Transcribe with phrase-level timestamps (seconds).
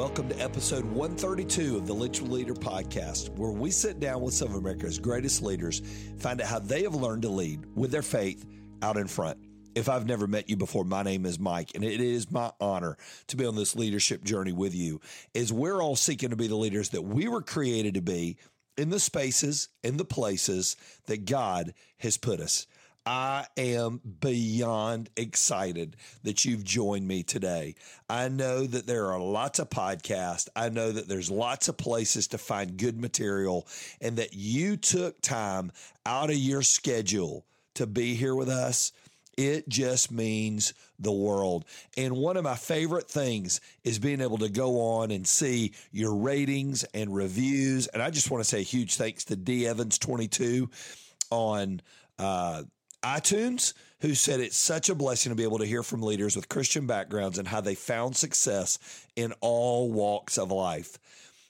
[0.00, 4.32] Welcome to episode 132 of the Lynch with Leader podcast, where we sit down with
[4.32, 5.82] some of America's greatest leaders,
[6.16, 8.46] find out how they have learned to lead with their faith
[8.80, 9.36] out in front.
[9.74, 12.96] If I've never met you before, my name is Mike, and it is my honor
[13.26, 15.02] to be on this leadership journey with you.
[15.34, 18.38] As we're all seeking to be the leaders that we were created to be
[18.78, 20.76] in the spaces, in the places
[21.08, 22.66] that God has put us.
[23.06, 27.74] I am beyond excited that you've joined me today.
[28.08, 30.48] I know that there are lots of podcasts.
[30.54, 33.66] I know that there's lots of places to find good material
[34.00, 35.72] and that you took time
[36.04, 38.92] out of your schedule to be here with us.
[39.38, 41.64] It just means the world.
[41.96, 46.14] And one of my favorite things is being able to go on and see your
[46.14, 47.86] ratings and reviews.
[47.86, 50.68] And I just want to say a huge thanks to D Evans 22
[51.30, 51.80] on
[52.18, 52.64] uh,
[53.02, 56.48] iTunes, who said it's such a blessing to be able to hear from leaders with
[56.48, 58.78] Christian backgrounds and how they found success
[59.16, 60.98] in all walks of life.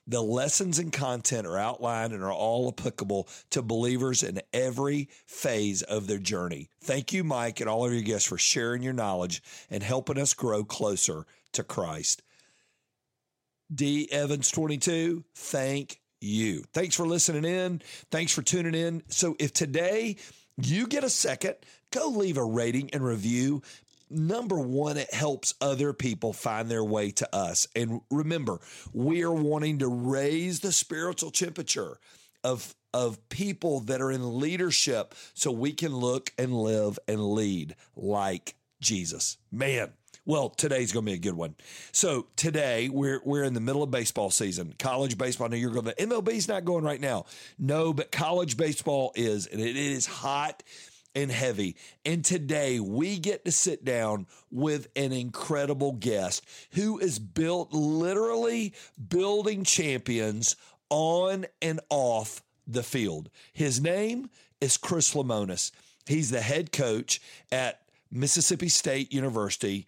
[0.07, 5.83] The lessons and content are outlined and are all applicable to believers in every phase
[5.83, 6.69] of their journey.
[6.83, 10.35] Thank you, Mike, and all of your guests for sharing your knowledge and helping us
[10.35, 12.23] grow closer to Christ.
[13.73, 14.09] D.
[14.11, 16.65] Evans 22, thank you.
[16.73, 17.81] Thanks for listening in.
[18.11, 19.03] Thanks for tuning in.
[19.09, 20.17] So, if today
[20.67, 21.57] you get a second,
[21.91, 23.63] go leave a rating and review.
[24.09, 27.69] Number one, it helps other people find their way to us.
[27.77, 28.59] And remember,
[28.93, 31.99] we are wanting to raise the spiritual temperature
[32.43, 37.77] of of people that are in leadership so we can look and live and lead
[37.95, 39.37] like Jesus.
[39.53, 39.93] Man,
[40.25, 41.55] well, today's going to be a good one.
[41.93, 45.49] So today we're we're in the middle of baseball season, college baseball.
[45.49, 47.27] Now you're going to MLB's not going right now.
[47.59, 50.63] No, but college baseball is, and it is hot
[51.15, 51.77] and heavy.
[52.05, 58.75] And today we get to sit down with an incredible guest who is built literally
[59.09, 60.57] building champions
[60.89, 63.31] on and off the field.
[63.53, 64.31] His name
[64.61, 65.73] is Chris Lemonis.
[66.07, 67.21] He's the head coach
[67.51, 67.81] at
[68.11, 69.87] Mississippi State University.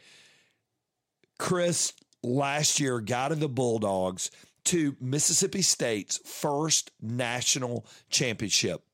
[1.42, 1.92] Chris
[2.22, 4.30] last year guided the Bulldogs
[4.62, 8.84] to Mississippi State's first national championship.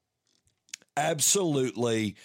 [0.97, 2.17] Absolutely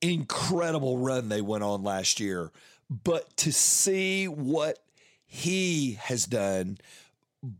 [0.00, 2.52] incredible run they went on last year.
[2.88, 4.78] But to see what
[5.26, 6.78] he has done,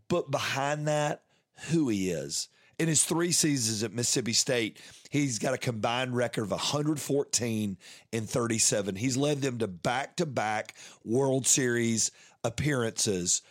[0.06, 1.22] but behind that,
[1.70, 2.48] who he is.
[2.78, 4.80] In his three seasons at Mississippi State,
[5.10, 7.76] he's got a combined record of 114
[8.12, 8.96] and 37.
[8.96, 10.74] He's led them to back to back
[11.04, 12.10] World Series
[12.42, 13.42] appearances.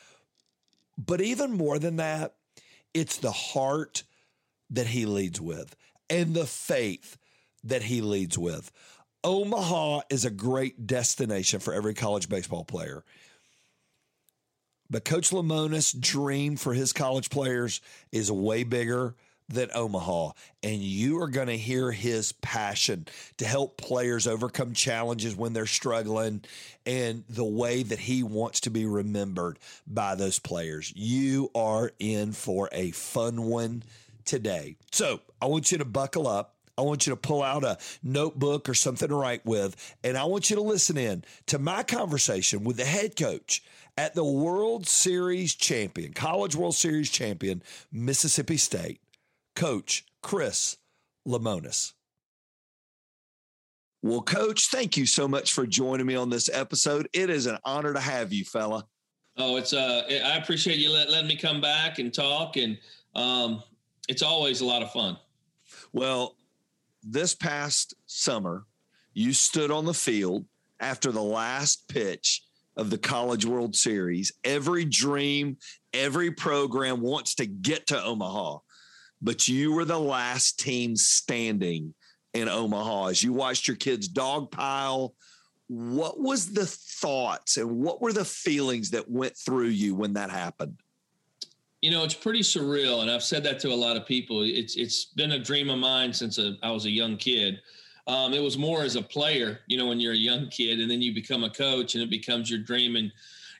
[0.97, 2.35] But even more than that,
[2.93, 4.03] it's the heart
[4.69, 5.75] that he leads with
[6.09, 7.17] and the faith
[7.63, 8.71] that he leads with.
[9.23, 13.03] Omaha is a great destination for every college baseball player.
[14.93, 17.81] But Coach Lemonis' dream for his college players
[18.11, 19.15] is way bigger
[19.49, 20.33] than Omaha.
[20.61, 25.65] And you are going to hear his passion to help players overcome challenges when they're
[25.65, 26.43] struggling
[26.85, 30.93] and the way that he wants to be remembered by those players.
[30.95, 33.81] You are in for a fun one
[34.25, 34.75] today.
[34.91, 36.53] So I want you to buckle up.
[36.77, 40.25] I want you to pull out a notebook or something to write with, and I
[40.25, 43.63] want you to listen in to my conversation with the head coach
[43.97, 47.61] at the World Series champion, College World Series champion,
[47.91, 49.01] Mississippi State,
[49.55, 50.77] Coach Chris
[51.27, 51.93] Lemonis.
[54.01, 57.07] Well, Coach, thank you so much for joining me on this episode.
[57.13, 58.85] It is an honor to have you, fella.
[59.37, 62.77] Oh, it's uh, I appreciate you let, letting me come back and talk, and
[63.15, 63.63] um,
[64.09, 65.17] it's always a lot of fun.
[65.93, 66.35] Well,
[67.03, 68.65] this past summer,
[69.13, 70.45] you stood on the field
[70.79, 72.43] after the last pitch
[72.75, 74.31] of the College World Series.
[74.43, 75.57] Every dream,
[75.93, 78.59] every program wants to get to Omaha,
[79.21, 81.93] but you were the last team standing
[82.33, 85.11] in Omaha as you watched your kids dogpile.
[85.67, 90.29] What was the thoughts and what were the feelings that went through you when that
[90.29, 90.82] happened?
[91.83, 94.43] You know, it's pretty surreal, and I've said that to a lot of people.
[94.43, 97.59] It's it's been a dream of mine since a, I was a young kid.
[98.07, 100.89] Um, it was more as a player, you know, when you're a young kid, and
[100.89, 102.95] then you become a coach, and it becomes your dream.
[102.95, 103.11] And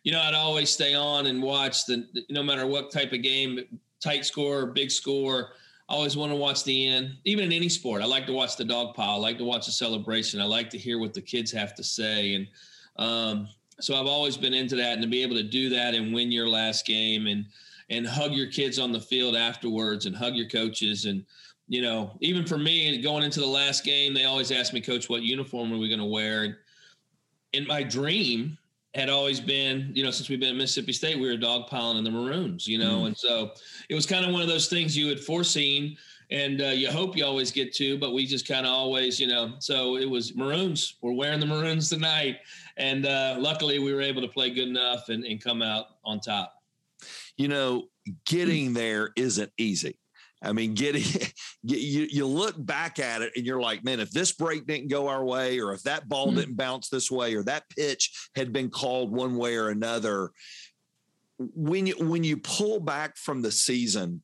[0.03, 3.59] you know, I'd always stay on and watch the no matter what type of game,
[3.99, 5.49] tight score, big score.
[5.89, 8.01] I always want to watch the end, even in any sport.
[8.01, 9.09] I like to watch the dog pile.
[9.09, 10.39] I like to watch the celebration.
[10.39, 12.35] I like to hear what the kids have to say.
[12.35, 12.47] And
[12.95, 13.49] um,
[13.81, 16.31] so I've always been into that and to be able to do that and win
[16.31, 17.47] your last game and,
[17.95, 21.05] and hug your kids on the field afterwards and hug your coaches.
[21.05, 21.25] And,
[21.67, 25.09] you know, even for me going into the last game, they always ask me, coach,
[25.09, 26.43] what uniform are we going to wear?
[26.43, 26.55] And
[27.53, 28.57] in my dream,
[28.95, 32.03] had always been, you know, since we've been at Mississippi State, we were dogpiling in
[32.03, 33.07] the Maroons, you know, mm.
[33.07, 33.51] and so
[33.89, 35.97] it was kind of one of those things you had foreseen,
[36.29, 39.27] and uh, you hope you always get to, but we just kind of always, you
[39.27, 40.97] know, so it was Maroons.
[41.01, 42.37] We're wearing the Maroons tonight,
[42.77, 46.19] and uh, luckily we were able to play good enough and, and come out on
[46.19, 46.62] top.
[47.37, 47.85] You know,
[48.25, 49.99] getting there isn't easy.
[50.43, 51.03] I mean, getting
[51.63, 55.07] you, you look back at it and you're like, man, if this break didn't go
[55.07, 56.37] our way, or if that ball mm-hmm.
[56.37, 60.31] didn't bounce this way, or that pitch had been called one way or another,
[61.37, 64.21] when you when you pull back from the season,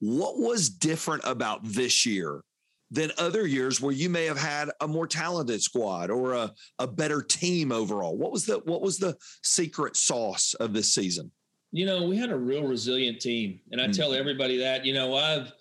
[0.00, 2.42] what was different about this year
[2.90, 6.86] than other years where you may have had a more talented squad or a, a
[6.86, 8.16] better team overall?
[8.16, 11.30] What was the what was the secret sauce of this season?
[11.72, 13.60] You know, we had a real resilient team.
[13.70, 13.92] And I mm-hmm.
[13.92, 15.52] tell everybody that, you know, I've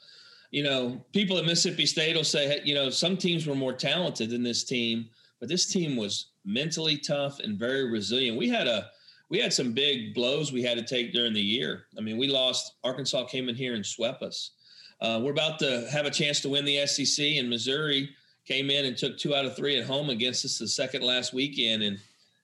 [0.51, 4.31] you know, people at Mississippi State will say, you know, some teams were more talented
[4.31, 5.09] than this team,
[5.39, 8.37] but this team was mentally tough and very resilient.
[8.37, 8.89] We had a
[9.29, 11.85] we had some big blows we had to take during the year.
[11.95, 12.73] I mean, we lost.
[12.83, 14.51] Arkansas came in here and swept us.
[15.01, 18.09] Uh, we're about to have a chance to win the SEC, and Missouri
[18.45, 21.31] came in and took two out of three at home against us the second last
[21.31, 21.83] weekend.
[21.83, 21.99] And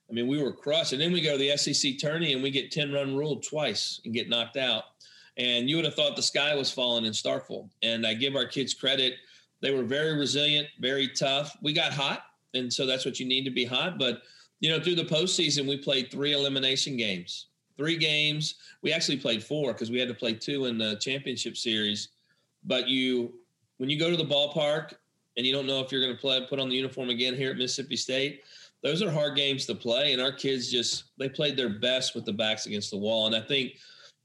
[0.08, 0.92] I mean, we were crushed.
[0.92, 4.00] And then we go to the SEC tourney and we get 10 run ruled twice
[4.04, 4.84] and get knocked out
[5.36, 7.68] and you would have thought the sky was falling in Starkville.
[7.82, 9.14] And I give our kids credit;
[9.60, 11.56] they were very resilient, very tough.
[11.62, 12.22] We got hot,
[12.54, 13.98] and so that's what you need to be hot.
[13.98, 14.22] But
[14.60, 18.56] you know, through the postseason, we played three elimination games, three games.
[18.82, 22.08] We actually played four because we had to play two in the championship series.
[22.64, 23.34] But you,
[23.76, 24.94] when you go to the ballpark
[25.36, 27.50] and you don't know if you're going to play, put on the uniform again here
[27.50, 28.42] at Mississippi State.
[28.82, 32.24] Those are hard games to play, and our kids just they played their best with
[32.24, 33.26] the backs against the wall.
[33.26, 33.72] And I think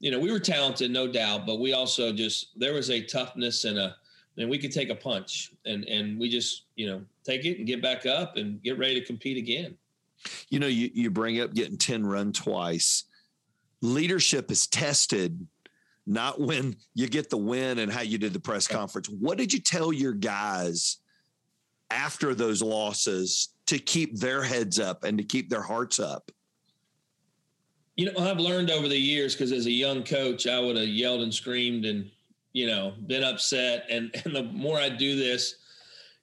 [0.02, 3.64] you know, we were talented, no doubt, but we also just there was a toughness
[3.64, 3.96] and a
[4.36, 7.66] and we could take a punch and and we just you know take it and
[7.66, 9.76] get back up and get ready to compete again.
[10.50, 13.04] You know, you you bring up getting ten run twice.
[13.80, 15.46] Leadership is tested
[16.04, 19.08] not when you get the win and how you did the press conference.
[19.08, 20.98] What did you tell your guys
[21.92, 26.30] after those losses to keep their heads up and to keep their hearts up?
[27.96, 30.88] You know, I've learned over the years because as a young coach, I would have
[30.88, 32.10] yelled and screamed and,
[32.52, 33.86] you know, been upset.
[33.88, 35.56] And and the more I do this,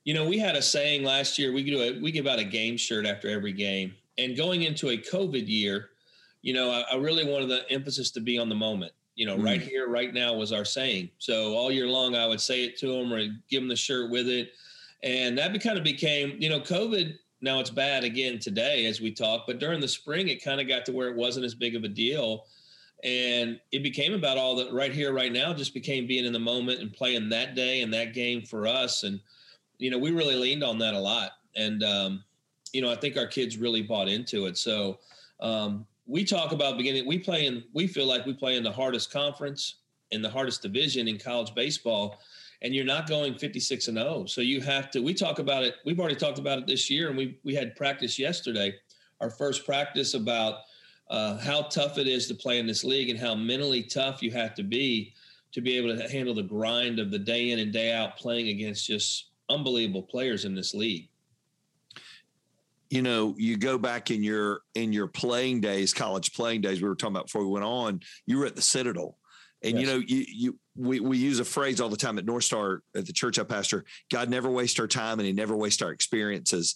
[0.04, 1.52] you know, we had a saying last year.
[1.52, 3.96] We do a, we give out a game shirt after every game.
[4.20, 5.90] And going into a COVID year,
[6.44, 8.94] you know, I, I really wanted the emphasis to be on the moment.
[9.16, 9.44] You know, mm.
[9.44, 11.10] right here, right now was our saying.
[11.18, 14.12] So all year long, I would say it to them or give them the shirt
[14.12, 14.52] with it,
[15.02, 19.12] and that kind of became, you know, COVID now it's bad again today as we
[19.12, 21.76] talk, but during the spring, it kind of got to where it wasn't as big
[21.76, 22.46] of a deal.
[23.04, 26.40] And it became about all that right here, right now, just became being in the
[26.40, 29.04] moment and playing that day and that game for us.
[29.04, 29.22] And,
[29.78, 31.32] you know, we really leaned on that a lot.
[31.56, 32.24] And, um,
[32.74, 34.58] you know, I think our kids really bought into it.
[34.58, 35.00] So
[35.40, 38.72] um, we talk about beginning, we play in, we feel like we play in the
[38.72, 39.76] hardest conference
[40.12, 42.20] in the hardest division in college baseball
[42.62, 44.26] and you're not going 56 and 0.
[44.26, 45.76] So you have to, we talk about it.
[45.86, 48.76] We've already talked about it this year and we, we had practice yesterday,
[49.22, 50.60] our first practice about
[51.10, 54.32] uh, how tough it is to play in this league and how mentally tough you
[54.32, 55.14] have to be
[55.52, 58.50] to be able to handle the grind of the day in and day out playing
[58.50, 61.10] against just unbelievable players in this league
[62.92, 66.88] you know you go back in your in your playing days college playing days we
[66.88, 69.18] were talking about before we went on you were at the citadel
[69.62, 69.82] and yes.
[69.82, 72.82] you know, you you we we use a phrase all the time at North Star
[72.96, 73.84] at the church I pastor.
[74.12, 76.76] God never wastes our time, and He never wastes our experiences.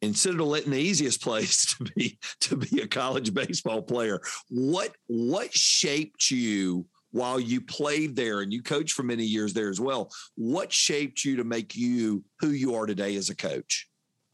[0.00, 4.20] And Citadel isn't the easiest place to be to be a college baseball player.
[4.48, 9.68] What what shaped you while you played there and you coached for many years there
[9.68, 10.10] as well?
[10.36, 13.86] What shaped you to make you who you are today as a coach?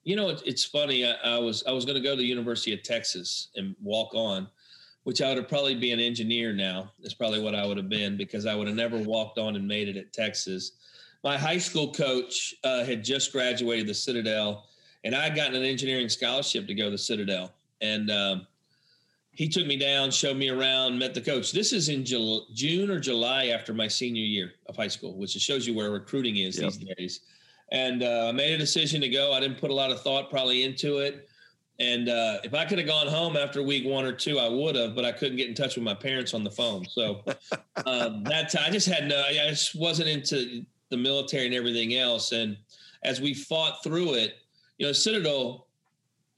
[0.05, 1.05] You know, it's funny.
[1.05, 4.15] I, I was I was going to go to the University of Texas and walk
[4.15, 4.49] on
[5.09, 6.93] which I would have probably be an engineer now.
[7.01, 9.67] Is probably what I would have been because I would have never walked on and
[9.67, 10.73] made it at Texas.
[11.25, 14.67] My high school coach uh, had just graduated the Citadel,
[15.05, 17.55] and I had gotten an engineering scholarship to go to the Citadel.
[17.81, 18.47] And um,
[19.33, 21.53] he took me down, showed me around, met the coach.
[21.53, 25.31] This is in Jul- June or July after my senior year of high school, which
[25.31, 26.71] shows you where recruiting is yep.
[26.73, 27.21] these days.
[27.73, 29.33] And uh, I made a decision to go.
[29.33, 31.31] I didn't put a lot of thought probably into it.
[31.81, 34.75] And uh, if I could have gone home after week one or two, I would
[34.75, 36.85] have, but I couldn't get in touch with my parents on the phone.
[36.87, 37.23] So
[37.87, 42.33] um, that I just had no, I just wasn't into the military and everything else.
[42.33, 42.57] And
[43.05, 44.39] as we fought through it,
[44.79, 45.69] you know, Citadel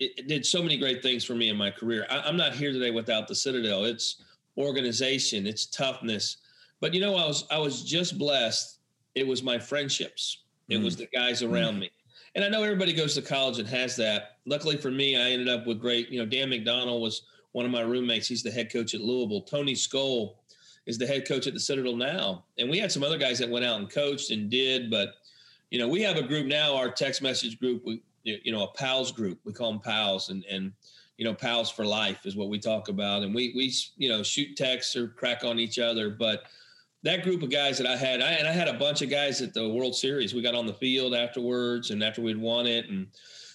[0.01, 2.07] it, it did so many great things for me in my career.
[2.11, 3.85] I, I'm not here today without the Citadel.
[3.85, 4.23] It's
[4.59, 6.39] organization, it's toughness.
[6.81, 8.79] But you know, I was I was just blessed.
[9.15, 10.39] It was my friendships.
[10.69, 10.85] It mm.
[10.85, 11.81] was the guys around mm.
[11.81, 11.91] me.
[12.35, 14.37] And I know everybody goes to college and has that.
[14.47, 17.23] Luckily for me, I ended up with great, you know, Dan McDonnell was
[17.53, 18.29] one of my roommates.
[18.29, 19.43] He's the head coach at Louisville.
[19.43, 20.35] Tony Skole
[20.87, 22.45] is the head coach at the Citadel now.
[22.59, 25.15] And we had some other guys that went out and coached and did, but
[25.71, 28.73] you know, we have a group now, our text message group, we, you know, a
[28.73, 29.39] pals group.
[29.45, 30.73] We call them pals and, and,
[31.17, 33.23] you know, pals for life is what we talk about.
[33.23, 36.11] And we, we, you know, shoot texts or crack on each other.
[36.11, 36.45] But
[37.03, 39.41] that group of guys that I had, I, and I had a bunch of guys
[39.41, 40.35] at the World Series.
[40.35, 42.89] We got on the field afterwards and after we'd won it.
[42.89, 43.09] And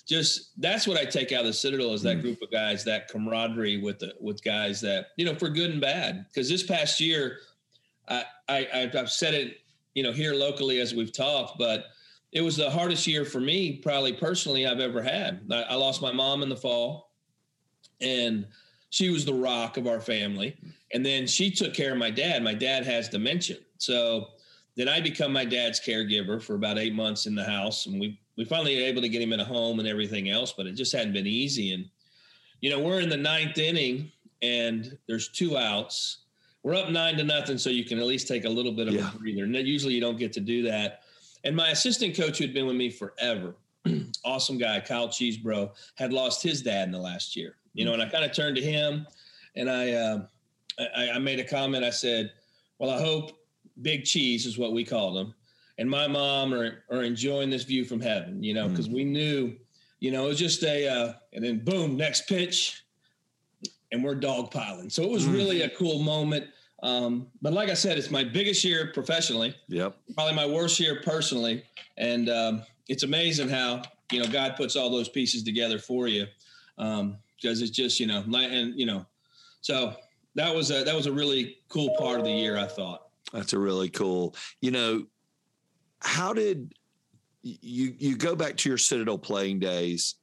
[0.08, 2.22] just, that's what I take out of the Citadel is that mm.
[2.22, 5.82] group of guys, that camaraderie with the, with guys that, you know, for good and
[5.82, 6.26] bad.
[6.34, 7.40] Cause this past year,
[8.08, 9.58] I, I, I've said it,
[9.94, 11.86] you know, here locally as we've talked, but
[12.32, 15.42] it was the hardest year for me, probably personally, I've ever had.
[15.52, 17.14] I, I lost my mom in the fall,
[18.02, 18.46] and
[18.96, 20.56] she was the rock of our family.
[20.94, 22.42] And then she took care of my dad.
[22.42, 24.28] My dad has dementia, so
[24.78, 28.18] then I become my dad's caregiver for about eight months in the house, and we
[28.38, 30.74] we finally were able to get him in a home and everything else, but it
[30.74, 31.74] just hadn't been easy.
[31.74, 31.90] And
[32.62, 36.20] you know, we're in the ninth inning, and there's two outs.
[36.64, 38.94] We're up nine to nothing, so you can at least take a little bit of
[38.94, 39.14] yeah.
[39.14, 39.44] a breather.
[39.44, 41.02] And usually, you don't get to do that.
[41.44, 43.56] And my assistant coach, who had been with me forever,
[44.24, 47.58] awesome guy, Kyle Cheesebrough, had lost his dad in the last year.
[47.76, 49.06] You know, and I kind of turned to him,
[49.56, 50.26] and I, uh,
[50.98, 51.84] I, I made a comment.
[51.84, 52.32] I said,
[52.80, 53.38] "Well, I hope
[53.82, 55.36] Big Cheese is what we called them.
[55.78, 58.42] and my mom are are enjoying this view from heaven.
[58.42, 58.94] You know, because mm.
[58.94, 59.56] we knew,
[60.00, 62.86] you know, it was just a, uh, and then boom, next pitch,
[63.92, 64.92] and we're dogpiling.
[64.92, 65.34] So it was mm.
[65.34, 66.46] really a cool moment.
[66.84, 69.56] Um, but like I said, it's my biggest year professionally.
[69.70, 69.98] Yep.
[70.14, 71.64] Probably my worst year personally.
[71.98, 76.28] And um, it's amazing how, you know, God puts all those pieces together for you.
[76.78, 79.06] Um, because it's just, you know, and, you know,
[79.62, 79.94] so
[80.34, 83.04] that was a, that was a really cool part of the year, I thought.
[83.32, 85.06] That's a really cool, you know,
[86.00, 86.74] how did
[87.44, 90.16] you, you go back to your Citadel playing days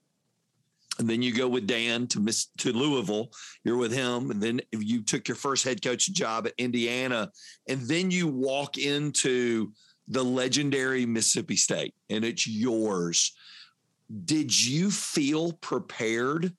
[0.98, 3.30] and then you go with Dan to Miss to Louisville.
[3.64, 7.30] You're with him, and then you took your first head coach job at Indiana,
[7.66, 9.72] and then you walk into
[10.08, 13.34] the legendary Mississippi State, and it's yours.
[14.26, 16.52] Did you feel prepared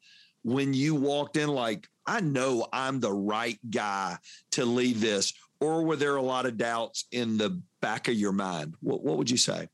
[0.43, 1.50] when you walked in?
[1.50, 4.17] Like, I know I'm the right guy
[4.51, 8.33] to lead this, or were there a lot of doubts in the back of your
[8.33, 8.75] mind?
[8.81, 9.69] What, what would you say?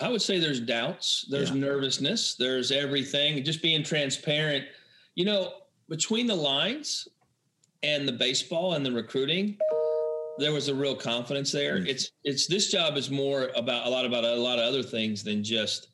[0.00, 1.56] I would say there's doubts, there's yeah.
[1.56, 3.42] nervousness, there's everything.
[3.44, 4.64] Just being transparent.
[5.14, 5.52] You know,
[5.88, 7.08] between the lines
[7.82, 9.58] and the baseball and the recruiting,
[10.38, 11.78] there was a real confidence there.
[11.78, 11.86] Mm-hmm.
[11.86, 15.22] It's it's this job is more about a lot about a lot of other things
[15.22, 15.88] than just,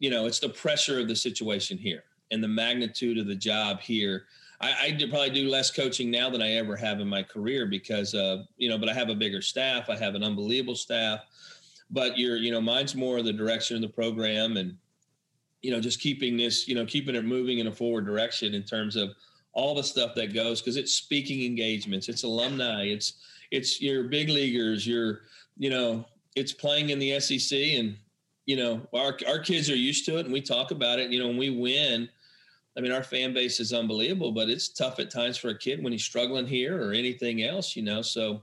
[0.00, 3.80] you know, it's the pressure of the situation here and the magnitude of the job
[3.80, 4.24] here.
[4.60, 7.66] I, I do probably do less coaching now than I ever have in my career
[7.66, 9.88] because, uh, you know, but I have a bigger staff.
[9.88, 11.20] I have an unbelievable staff
[11.90, 14.76] but you're you know mine's more the direction of the program and
[15.62, 18.62] you know just keeping this you know keeping it moving in a forward direction in
[18.62, 19.10] terms of
[19.52, 23.14] all the stuff that goes because it's speaking engagements it's alumni it's
[23.50, 25.22] it's your big leaguers your
[25.58, 26.04] you know
[26.36, 27.96] it's playing in the sec and
[28.46, 31.18] you know our, our kids are used to it and we talk about it you
[31.18, 32.08] know when we win
[32.76, 35.82] i mean our fan base is unbelievable but it's tough at times for a kid
[35.82, 38.02] when he's struggling here or anything else you know?
[38.02, 38.42] So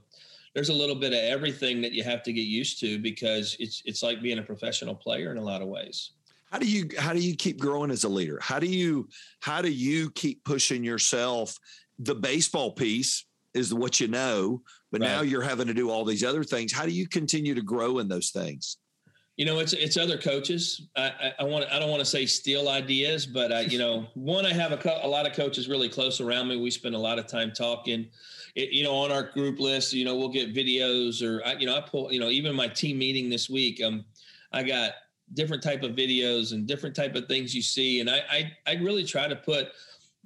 [0.54, 3.82] there's a little bit of everything that you have to get used to because it's
[3.84, 6.12] it's like being a professional player in a lot of ways.
[6.50, 8.38] How do you how do you keep growing as a leader?
[8.42, 9.08] How do you
[9.40, 11.56] how do you keep pushing yourself?
[11.98, 15.08] The baseball piece is what you know but right.
[15.08, 16.72] now you're having to do all these other things.
[16.72, 18.78] How do you continue to grow in those things
[19.38, 22.26] you know it's it's other coaches i i, I want i don't want to say
[22.26, 25.68] steal ideas but i you know one i have a, co- a lot of coaches
[25.68, 28.08] really close around me we spend a lot of time talking
[28.58, 31.66] it, you know, on our group list, you know, we'll get videos or, I, you
[31.66, 34.04] know, I pull, you know, even my team meeting this week, um,
[34.52, 34.92] I got
[35.34, 38.00] different type of videos and different type of things you see.
[38.00, 39.68] And I, I, I really try to put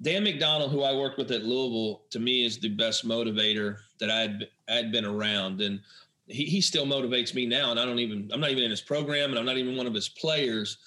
[0.01, 4.09] Dan McDonnell, who I worked with at Louisville, to me is the best motivator that
[4.09, 5.61] I'd, I'd been around.
[5.61, 5.79] And
[6.27, 7.71] he, he still motivates me now.
[7.71, 9.87] And I don't even, I'm not even in his program and I'm not even one
[9.87, 10.77] of his players,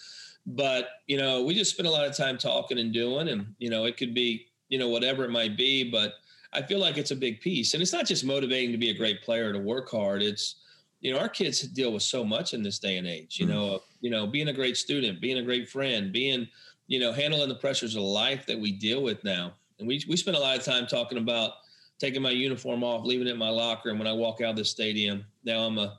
[0.46, 3.70] but you know, we just spend a lot of time talking and doing, and, you
[3.70, 6.14] know, it could be, you know, whatever it might be, but
[6.52, 7.74] I feel like it's a big piece.
[7.74, 10.22] And it's not just motivating to be a great player to work hard.
[10.22, 10.56] It's,
[11.00, 13.50] you know, our kids deal with so much in this day and age, you mm
[13.50, 16.46] know, you know, being a great student, being a great friend, being,
[16.86, 19.52] you know, handling the pressures of life that we deal with now.
[19.78, 21.52] And we, we spend a lot of time talking about
[21.98, 23.90] taking my uniform off, leaving it in my locker.
[23.90, 25.98] And when I walk out of the stadium, now I'm a,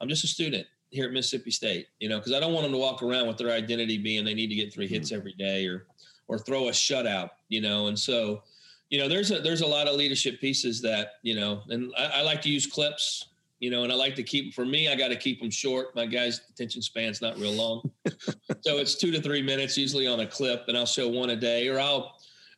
[0.00, 0.66] I'm just a student.
[0.90, 3.36] here at Mississippi State, you know, because I don't want them to walk around with
[3.36, 5.18] their identity being they need to get three hits mm-hmm.
[5.18, 5.86] every day or
[6.28, 7.88] or throw a shutout, you know.
[7.88, 8.42] And so,
[8.90, 12.04] you know, there's a there's a lot of leadership pieces that, you know, and I,
[12.16, 14.94] I like to use clips, you know, and I like to keep for me, I
[14.94, 15.94] got to keep them short.
[15.94, 17.90] My guy's attention span's not real long.
[18.60, 21.36] so it's two to three minutes usually on a clip, and I'll show one a
[21.36, 22.13] day, or I'll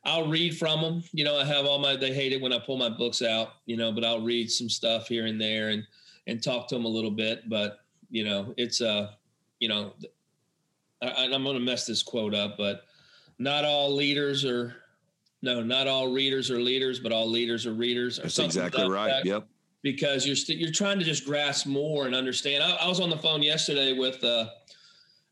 [0.07, 1.03] I'll read from them.
[1.11, 3.55] You know, I have all my they hate it when I pull my books out,
[3.65, 5.85] you know, but I'll read some stuff here and there and
[6.27, 7.47] and talk to them a little bit.
[7.49, 9.11] But you know, it's uh,
[9.59, 9.93] you know,
[11.01, 12.85] I, I'm going to mess this quote up, but
[13.37, 14.77] not all leaders are
[15.41, 18.17] no, not all readers are leaders, but all leaders are readers.
[18.17, 19.09] That's exactly right.
[19.09, 19.25] That.
[19.25, 19.47] Yep.
[19.83, 22.63] Because you're you st- you're trying to just grasp more and understand.
[22.63, 24.47] I, I was on the phone yesterday with uh,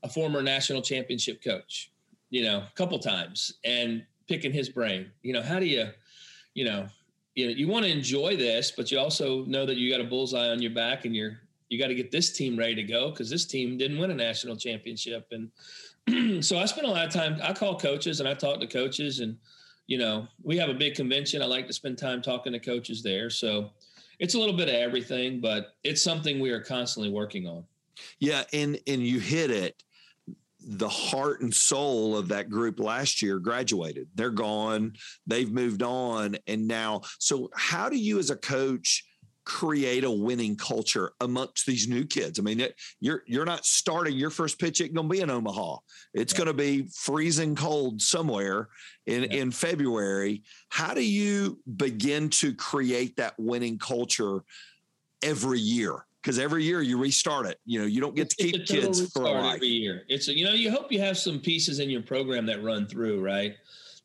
[0.04, 1.92] a former national championship coach,
[2.30, 5.12] you know, a couple times, and picking his brain.
[5.22, 5.90] You know, how do you,
[6.54, 6.88] you know,
[7.36, 10.06] you know, you want to enjoy this, but you also know that you got a
[10.06, 11.40] bullseye on your back, and you're
[11.70, 14.16] you got to get this team ready to go because this team didn't win a
[14.16, 15.32] national championship.
[15.32, 17.40] And so I spent a lot of time.
[17.44, 19.38] I call coaches and I talk to coaches, and
[19.88, 21.42] you know, we have a big convention.
[21.42, 23.30] I like to spend time talking to coaches there.
[23.30, 23.72] So
[24.20, 27.64] it's a little bit of everything, but it's something we are constantly working on.
[28.20, 29.84] Yeah, and and you hit it.
[30.68, 34.08] The heart and soul of that group last year graduated.
[34.16, 34.94] They're gone.
[35.28, 37.02] They've moved on, and now.
[37.20, 39.04] So, how do you, as a coach?
[39.46, 42.40] create a winning culture amongst these new kids.
[42.40, 44.82] I mean, it, you're you're not starting your first pitch.
[44.82, 45.78] It's going to be in Omaha.
[46.14, 46.38] It's yeah.
[46.38, 48.70] going to be freezing cold somewhere
[49.06, 49.38] in yeah.
[49.38, 50.44] in February.
[50.70, 54.44] How do you begin to create that winning culture
[55.22, 56.06] every year?
[56.26, 57.60] Because every year you restart it.
[57.66, 59.56] You know, you don't get to keep kids for a life.
[59.56, 60.04] every year.
[60.08, 62.88] It's a, you know, you hope you have some pieces in your program that run
[62.88, 63.56] through, right?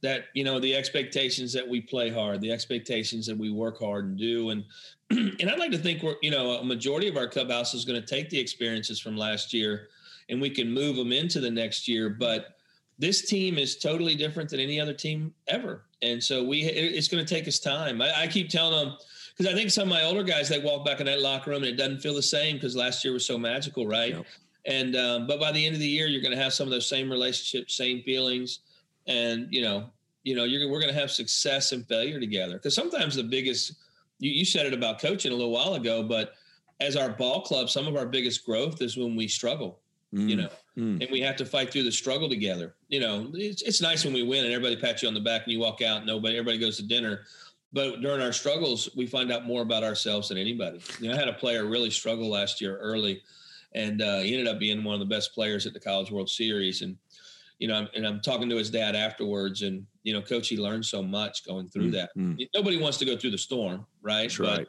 [0.02, 4.06] that you know the expectations that we play hard the expectations that we work hard
[4.06, 4.64] and do and
[5.10, 8.00] and I'd like to think we're, you know, a majority of our clubhouse is going
[8.00, 9.88] to take the experiences from last year
[10.28, 12.08] and we can move them into the next year.
[12.08, 12.56] But
[12.98, 15.82] this team is totally different than any other team ever.
[16.02, 18.00] And so we, it's going to take us time.
[18.00, 18.96] I, I keep telling them,
[19.40, 21.62] because I think some of my older guys, they walk back in that locker room
[21.62, 24.14] and it doesn't feel the same because last year was so magical, right?
[24.14, 24.26] Yep.
[24.66, 26.70] And, um, but by the end of the year, you're going to have some of
[26.70, 28.58] those same relationships, same feelings.
[29.06, 29.88] And, you know,
[30.24, 32.52] you know, you're, we're going to have success and failure together.
[32.52, 33.76] Because sometimes the biggest,
[34.18, 36.34] you, you said it about coaching a little while ago, but
[36.78, 39.78] as our ball club, some of our biggest growth is when we struggle,
[40.14, 40.28] mm.
[40.28, 41.00] you know, mm.
[41.00, 42.74] and we have to fight through the struggle together.
[42.88, 45.44] You know, it's, it's nice when we win and everybody pats you on the back
[45.44, 47.22] and you walk out, nobody, everybody goes to dinner.
[47.72, 50.80] But during our struggles, we find out more about ourselves than anybody.
[50.98, 53.22] You know, I had a player really struggle last year early,
[53.72, 56.28] and uh, he ended up being one of the best players at the College World
[56.28, 56.82] Series.
[56.82, 56.96] And
[57.58, 60.84] you know, and I'm talking to his dad afterwards, and you know, coach, he learned
[60.84, 62.36] so much going through mm-hmm.
[62.36, 62.48] that.
[62.54, 64.22] Nobody wants to go through the storm, right?
[64.22, 64.58] That's right.
[64.58, 64.68] But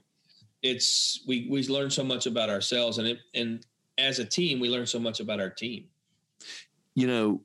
[0.62, 3.66] it's we we learn so much about ourselves, and it and
[3.98, 5.86] as a team, we learn so much about our team.
[6.96, 7.42] You know,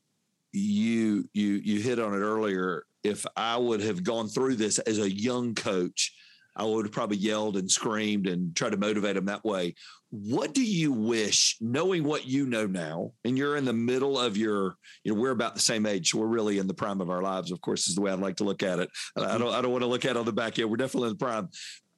[0.53, 2.86] you you you hit on it earlier.
[3.07, 6.13] If I would have gone through this as a young coach,
[6.57, 9.75] I would have probably yelled and screamed and tried to motivate them that way.
[10.11, 14.37] What do you wish, knowing what you know now, and you're in the middle of
[14.37, 16.15] your, you know, we're about the same age.
[16.15, 18.37] We're really in the prime of our lives, of course, is the way I'd like
[18.37, 18.89] to look at it.
[19.17, 20.71] I don't, I don't want to look at it on the back end.
[20.71, 21.49] We're definitely in the prime.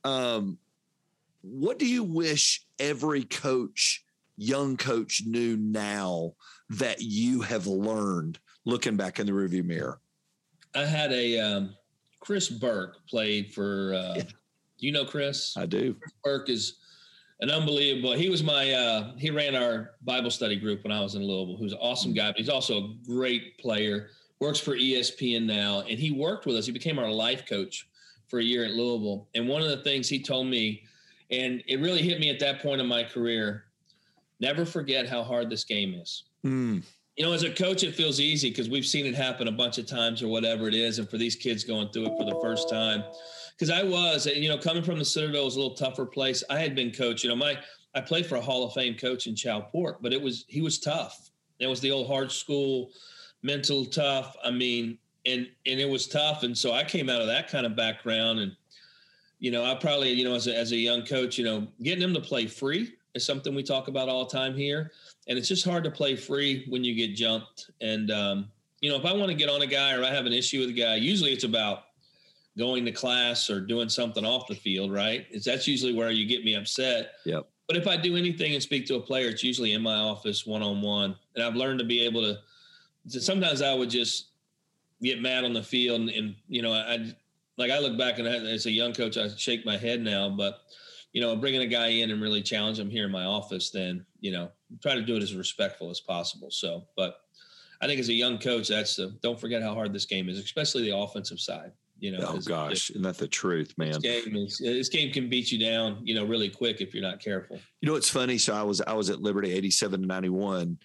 [0.04, 0.58] Um,
[1.42, 4.04] what do you wish every coach,
[4.36, 6.32] young coach, knew now
[6.70, 10.00] that you have learned looking back in the rearview mirror?
[10.74, 11.74] I had a um,
[12.20, 13.94] Chris Burke played for.
[13.94, 15.56] Uh, do you know Chris?
[15.56, 15.94] I do.
[15.94, 16.78] Chris Burke is
[17.40, 18.12] an unbelievable.
[18.12, 21.56] He was my uh, he ran our Bible study group when I was in Louisville.
[21.56, 24.10] Who's an awesome guy, but he's also a great player.
[24.40, 26.66] Works for ESPN now, and he worked with us.
[26.66, 27.88] He became our life coach
[28.28, 29.26] for a year at Louisville.
[29.34, 30.82] And one of the things he told me,
[31.30, 33.64] and it really hit me at that point in my career,
[34.38, 36.24] never forget how hard this game is.
[36.44, 36.84] Mm.
[37.18, 39.76] You know, as a coach, it feels easy because we've seen it happen a bunch
[39.78, 41.00] of times or whatever it is.
[41.00, 43.02] And for these kids going through it for the first time,
[43.52, 46.44] because I was, you know, coming from the Citadel was a little tougher place.
[46.48, 47.58] I had been coach, you know, my
[47.96, 50.60] I played for a Hall of Fame coach in Chal Port, but it was he
[50.60, 51.30] was tough.
[51.58, 52.90] It was the old hard school,
[53.42, 54.36] mental tough.
[54.44, 56.44] I mean, and and it was tough.
[56.44, 58.52] And so I came out of that kind of background, and
[59.40, 62.00] you know, I probably, you know, as a, as a young coach, you know, getting
[62.00, 64.92] them to play free is something we talk about all the time here,
[65.26, 67.70] and it's just hard to play free when you get jumped.
[67.80, 68.50] And um,
[68.80, 70.60] you know, if I want to get on a guy or I have an issue
[70.60, 71.84] with a guy, usually it's about
[72.56, 75.26] going to class or doing something off the field, right?
[75.30, 77.12] It's that's usually where you get me upset.
[77.24, 77.46] Yep.
[77.66, 80.46] But if I do anything and speak to a player, it's usually in my office
[80.46, 81.14] one on one.
[81.34, 82.38] And I've learned to be able to.
[83.20, 84.28] Sometimes I would just
[85.02, 87.12] get mad on the field, and, and you know, I
[87.58, 90.30] like I look back and I, as a young coach, I shake my head now.
[90.30, 90.60] But
[91.18, 94.06] you know, bringing a guy in and really challenge him here in my office, then,
[94.20, 96.48] you know, try to do it as respectful as possible.
[96.48, 97.22] So, but
[97.80, 100.38] I think as a young coach, that's the, don't forget how hard this game is,
[100.38, 101.72] especially the offensive side.
[101.98, 103.88] You know, oh gosh, isn't that the truth, man?
[103.88, 107.02] This game, is, this game can beat you down, you know, really quick if you're
[107.02, 107.58] not careful.
[107.80, 108.38] You know, it's funny.
[108.38, 110.78] So I was I was at Liberty eighty seven to ninety one,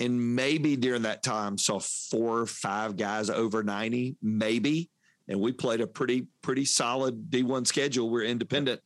[0.00, 4.88] and maybe during that time saw four or five guys over ninety, maybe,
[5.28, 8.08] and we played a pretty pretty solid D one schedule.
[8.08, 8.80] We're independent.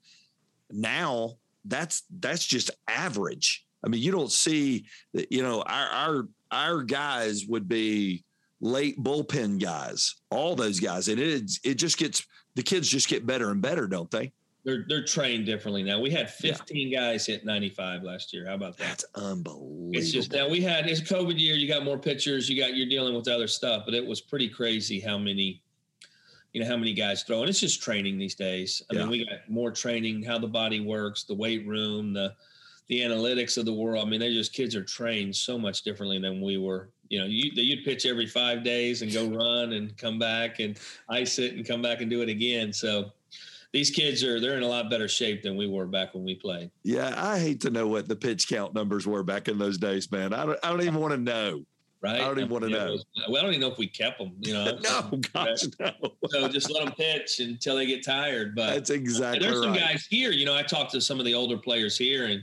[0.71, 3.65] Now that's that's just average.
[3.85, 5.31] I mean, you don't see that.
[5.31, 8.25] You know, our our our guys would be
[8.61, 13.27] late bullpen guys, all those guys, and it it just gets the kids just get
[13.27, 14.33] better and better, don't they?
[14.65, 16.01] They're they're trained differently now.
[16.01, 16.99] We had 15 yeah.
[16.99, 18.47] guys hit 95 last year.
[18.47, 18.89] How about that?
[18.89, 19.91] That's unbelievable.
[19.93, 21.55] It's just now we had it's COVID year.
[21.55, 22.49] You got more pitchers.
[22.49, 25.63] You got you're dealing with other stuff, but it was pretty crazy how many.
[26.53, 28.83] You know how many guys throw, and it's just training these days.
[28.91, 29.01] I yeah.
[29.01, 32.35] mean, we got more training, how the body works, the weight room, the
[32.89, 34.05] the analytics of the world.
[34.05, 36.89] I mean, they just kids are trained so much differently than we were.
[37.11, 40.79] You know, you, you'd pitch every five days and go run and come back and
[41.09, 42.73] ice it and come back and do it again.
[42.73, 43.13] So
[43.73, 46.35] these kids are they're in a lot better shape than we were back when we
[46.35, 46.71] played.
[46.83, 50.11] Yeah, I hate to know what the pitch count numbers were back in those days,
[50.11, 50.33] man.
[50.33, 51.65] I don't I don't even want to know.
[52.01, 52.21] Right.
[52.21, 52.97] I don't even want to know.
[53.29, 54.33] well, I don't even know if we kept them.
[54.41, 54.79] You know.
[54.83, 55.93] no, gosh, no.
[56.29, 58.55] so just let them pitch until they get tired.
[58.55, 59.45] But that's exactly.
[59.45, 60.31] There's some guys here.
[60.31, 62.41] You know, I talked to some of the older players here, and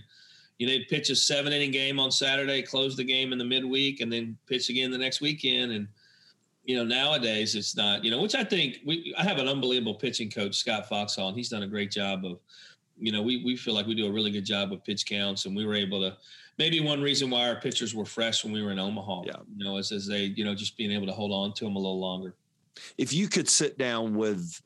[0.58, 3.46] you know, they'd pitch a seven inning game on Saturday, close the game in the
[3.46, 5.72] midweek, and then pitch again the next weekend.
[5.72, 5.88] And
[6.66, 9.96] you know, nowadays it's not, you know, which I think we I have an unbelievable
[9.96, 12.40] pitching coach, Scott Foxhall, and he's done a great job of,
[12.98, 15.46] you know, we we feel like we do a really good job of pitch counts,
[15.46, 16.18] and we were able to.
[16.58, 19.34] Maybe one reason why our pitchers were fresh when we were in Omaha, yeah.
[19.58, 21.76] you know, is as they, you know, just being able to hold on to them
[21.76, 22.36] a little longer.
[22.98, 24.62] If you could sit down with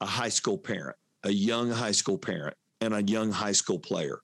[0.00, 4.20] a high school parent, a young high school parent, and a young high school player,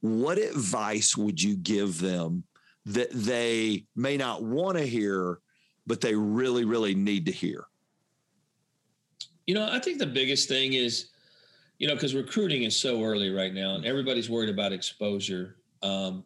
[0.00, 2.44] what advice would you give them
[2.84, 5.40] that they may not want to hear,
[5.86, 7.64] but they really, really need to hear?
[9.46, 11.08] You know, I think the biggest thing is,
[11.78, 13.90] you know, because recruiting is so early right now and mm-hmm.
[13.90, 15.56] everybody's worried about exposure.
[15.82, 16.24] Um,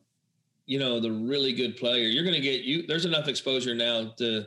[0.66, 4.12] you know, the really good player, you're going to get you, there's enough exposure now
[4.16, 4.46] to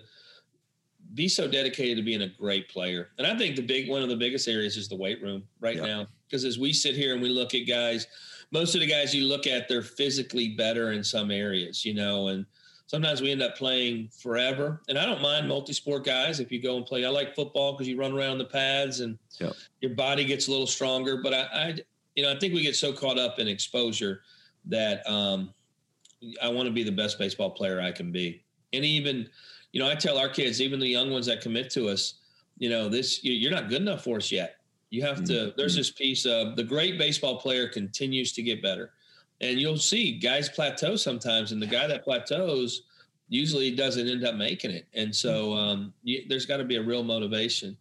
[1.14, 3.10] be so dedicated to being a great player.
[3.18, 5.78] And I think the big, one of the biggest areas is the weight room right
[5.78, 6.08] now.
[6.28, 8.08] Because as we sit here and we look at guys,
[8.52, 12.30] most of the guys you look at, they're physically better in some areas, you know,
[12.30, 12.46] and
[12.88, 14.82] sometimes we end up playing forever.
[14.90, 17.06] And I don't mind multi-sport guys if you go and play.
[17.06, 19.54] I like football because you run around the pads and yep.
[19.82, 21.18] your body gets a little stronger.
[21.22, 21.76] But I, I,
[22.16, 24.22] you know, I think we get so caught up in exposure
[24.68, 25.54] that um,
[26.42, 28.44] I want to be the best baseball player I can be.
[28.74, 29.30] And even,
[29.72, 32.16] you know, I tell our kids, even the young ones that commit to us,
[32.58, 34.58] you know, this you're not good enough for us yet.
[34.90, 35.50] You have mm-hmm.
[35.50, 38.92] to, there's this piece of the great baseball player continues to get better.
[39.42, 42.84] And you'll see guys plateau sometimes, and the guy that plateaus
[43.28, 44.88] usually doesn't end up making it.
[44.94, 45.58] And so mm-hmm.
[45.58, 47.76] um, you, there's got to be a real motivation.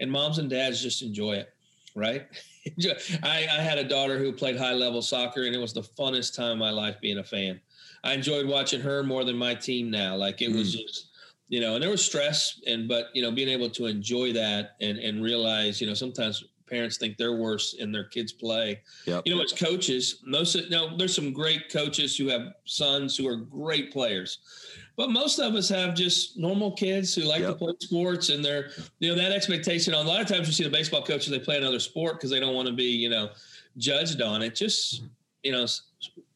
[0.00, 1.52] And moms and dads just enjoy it,
[1.94, 2.26] right?
[3.22, 6.34] I, I had a daughter who played high level soccer, and it was the funnest
[6.34, 7.60] time of my life being a fan.
[8.02, 10.16] I enjoyed watching her more than my team now.
[10.16, 10.56] Like it mm.
[10.56, 11.08] was just,
[11.48, 14.76] you know, and there was stress, and but you know, being able to enjoy that
[14.80, 18.80] and and realize, you know, sometimes parents think they're worse in their kids' play.
[19.06, 19.22] Yep.
[19.26, 20.20] You know, it's coaches.
[20.24, 24.38] Most of, now there's some great coaches who have sons who are great players,
[24.96, 27.50] but most of us have just normal kids who like yep.
[27.50, 29.94] to play sports, and they're you know that expectation.
[29.94, 32.30] On a lot of times, you see the baseball coaches they play another sport because
[32.30, 33.30] they don't want to be you know
[33.76, 34.54] judged on it.
[34.54, 35.02] Just
[35.42, 35.66] you know,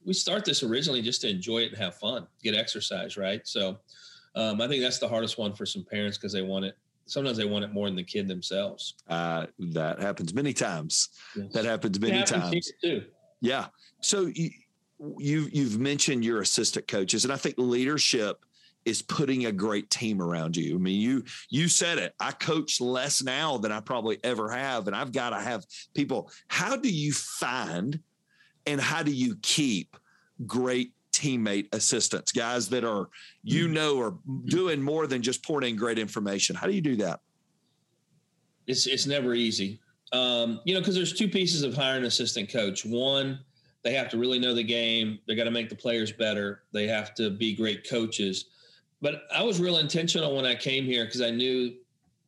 [0.04, 3.46] we start this originally just to enjoy it and have fun, get exercise, right?
[3.46, 3.78] So.
[4.34, 6.76] Um, I think that's the hardest one for some parents because they want it
[7.08, 8.94] sometimes they want it more than the kid themselves.
[9.08, 11.08] Uh, that happens many times.
[11.34, 11.52] Yes.
[11.52, 13.04] That happens many happens times too.
[13.40, 13.66] Yeah.
[14.00, 14.50] So you,
[15.18, 18.44] you you've mentioned your assistant coaches, and I think leadership
[18.84, 20.76] is putting a great team around you.
[20.76, 22.14] I mean, you you said it.
[22.20, 25.64] I coach less now than I probably ever have, and I've got to have
[25.94, 26.30] people.
[26.48, 28.00] How do you find
[28.66, 29.96] and how do you keep
[30.46, 33.08] great teammate assistants, guys that are,
[33.42, 33.74] you hmm.
[33.74, 34.14] know, are
[34.46, 36.54] doing more than just pouring in great information.
[36.54, 37.20] How do you do that?
[38.66, 39.80] It's, it's never easy.
[40.12, 42.84] Um, you know, because there's two pieces of hiring an assistant coach.
[42.84, 43.40] One,
[43.82, 45.18] they have to really know the game.
[45.26, 46.62] They got to make the players better.
[46.72, 48.46] They have to be great coaches.
[49.00, 51.74] But I was real intentional when I came here because I knew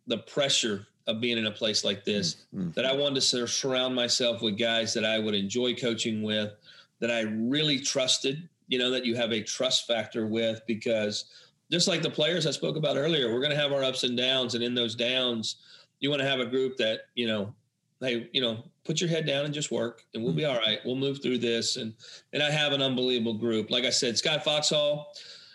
[0.07, 2.71] the pressure of being in a place like this mm-hmm.
[2.73, 6.23] that I wanted to sort of surround myself with guys that I would enjoy coaching
[6.23, 6.53] with,
[7.01, 11.25] that I really trusted, you know, that you have a trust factor with because
[11.71, 14.17] just like the players I spoke about earlier, we're going to have our ups and
[14.17, 14.55] downs.
[14.55, 15.57] And in those downs,
[16.01, 17.55] you want to have a group that, you know,
[18.01, 20.79] hey, you know, put your head down and just work, and we'll be all right.
[20.85, 21.77] We'll move through this.
[21.77, 21.95] And
[22.33, 23.71] and I have an unbelievable group.
[23.71, 25.13] Like I said, Scott Foxhall,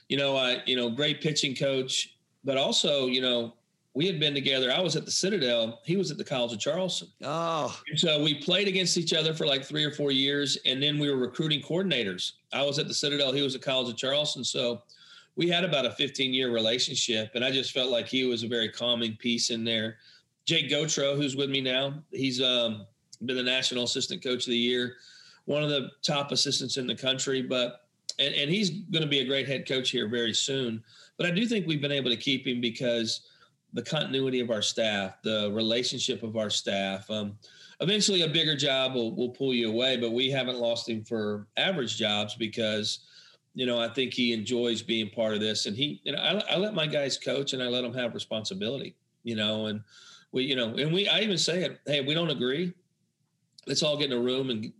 [0.09, 3.53] you know, I you know, great pitching coach, but also, you know,
[3.95, 4.71] we had been together.
[4.71, 5.79] I was at the Citadel.
[5.85, 7.07] He was at the College of Charleston.
[7.23, 10.99] Oh, so we played against each other for like three or four years, and then
[10.99, 12.33] we were recruiting coordinators.
[12.51, 13.31] I was at the Citadel.
[13.31, 14.43] He was at College of Charleston.
[14.43, 14.81] So
[15.37, 18.47] we had about a 15 year relationship, and I just felt like he was a
[18.47, 19.97] very calming piece in there.
[20.45, 22.85] Jake Gautreau, who's with me now, he's um,
[23.23, 24.97] been the national assistant coach of the year,
[25.45, 27.84] one of the top assistants in the country, but
[28.19, 30.83] and, and he's going to be a great head coach here very soon.
[31.17, 33.21] But I do think we've been able to keep him because
[33.75, 37.09] the continuity of our staff, the relationship of our staff.
[37.11, 37.37] Um,
[37.81, 41.47] eventually, a bigger job will, will pull you away, but we haven't lost him for
[41.57, 42.99] average jobs because,
[43.53, 45.65] you know, I think he enjoys being part of this.
[45.65, 48.13] And he, you know, I, I let my guys coach and I let them have
[48.13, 49.81] responsibility, you know, and
[50.31, 52.73] we, you know, and we, I even say it, hey, we don't agree.
[53.67, 54.71] Let's all get in a room and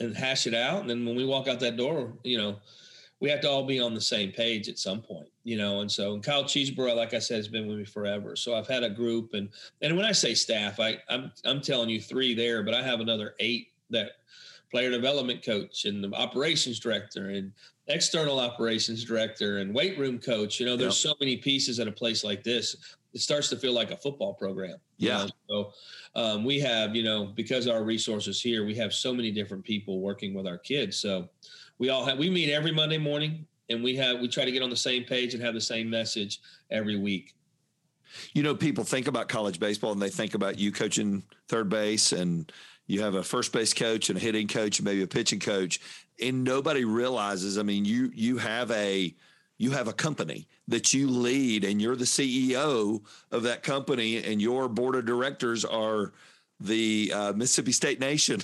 [0.00, 0.80] and hash it out.
[0.80, 2.56] And then when we walk out that door, you know,
[3.20, 5.80] we have to all be on the same page at some point, you know.
[5.80, 8.36] And so and Kyle Cheesebrough, like I said, has been with me forever.
[8.36, 9.48] So I've had a group, and
[9.82, 13.00] and when I say staff, I I'm I'm telling you three there, but I have
[13.00, 14.12] another eight that
[14.70, 17.52] player development coach and the operations director and
[17.88, 20.60] external operations director and weight room coach.
[20.60, 21.12] You know, there's yep.
[21.12, 22.76] so many pieces at a place like this.
[23.14, 24.76] It starts to feel like a football program.
[24.98, 25.22] Yeah.
[25.22, 25.72] You know?
[26.14, 29.64] So um, we have, you know, because our resources here, we have so many different
[29.64, 30.98] people working with our kids.
[30.98, 31.28] So
[31.78, 34.62] we all have we meet every Monday morning and we have we try to get
[34.62, 37.34] on the same page and have the same message every week.
[38.32, 42.12] You know, people think about college baseball and they think about you coaching third base
[42.12, 42.50] and
[42.86, 45.78] you have a first base coach and a hitting coach and maybe a pitching coach
[46.20, 49.14] and nobody realizes i mean you you have a
[49.58, 54.40] you have a company that you lead and you're the ceo of that company and
[54.40, 56.12] your board of directors are
[56.60, 58.42] the uh, Mississippi State Nation,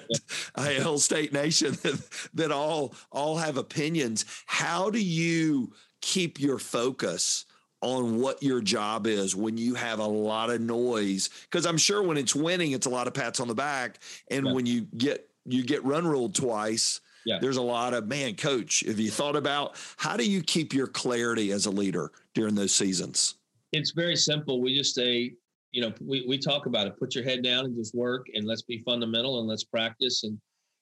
[0.56, 4.24] Hail State Nation, that, that all all have opinions.
[4.46, 7.44] How do you keep your focus
[7.82, 11.28] on what your job is when you have a lot of noise?
[11.44, 13.98] Because I'm sure when it's winning, it's a lot of pats on the back,
[14.30, 14.52] and yeah.
[14.52, 17.00] when you get you get run ruled twice.
[17.26, 17.38] Yeah.
[17.40, 18.80] There's a lot of man, coach.
[18.86, 22.74] Have you thought about how do you keep your clarity as a leader during those
[22.74, 23.36] seasons?
[23.72, 24.60] It's very simple.
[24.60, 25.34] We just say
[25.72, 26.98] you know, we, we talk about it.
[26.98, 30.38] Put your head down and just work and let's be fundamental and let's practice and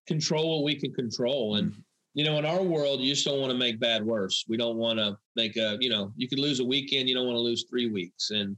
[0.07, 1.57] control what we can control.
[1.57, 1.81] And, mm-hmm.
[2.15, 4.45] you know, in our world, you just don't want to make bad worse.
[4.49, 7.27] We don't want to make a, you know, you could lose a weekend, you don't
[7.27, 8.31] want to lose three weeks.
[8.31, 8.57] And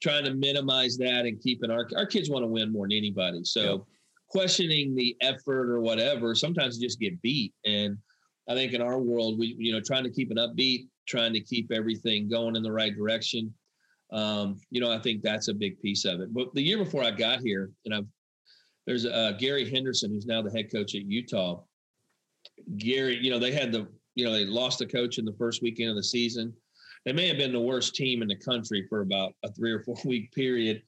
[0.00, 3.44] trying to minimize that and keeping our our kids want to win more than anybody.
[3.44, 3.76] So yeah.
[4.32, 7.54] Questioning the effort or whatever, sometimes you just get beat.
[7.64, 7.96] And
[8.48, 11.40] I think in our world, we, you know, trying to keep it upbeat, trying to
[11.40, 13.54] keep everything going in the right direction
[14.12, 16.32] um, you know, I think that's a big piece of it.
[16.32, 18.06] But the year before I got here, and I've
[18.86, 21.62] there's uh, Gary Henderson, who's now the head coach at Utah.
[22.78, 25.62] Gary, you know, they had the, you know, they lost the coach in the first
[25.62, 26.52] weekend of the season.
[27.04, 29.84] They may have been the worst team in the country for about a three or
[29.84, 30.82] four week period,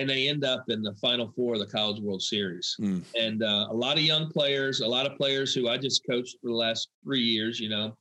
[0.00, 2.74] and they end up in the final four of the College World Series.
[2.80, 3.04] Mm.
[3.18, 6.36] And uh, a lot of young players, a lot of players who I just coached
[6.40, 7.96] for the last three years, you know,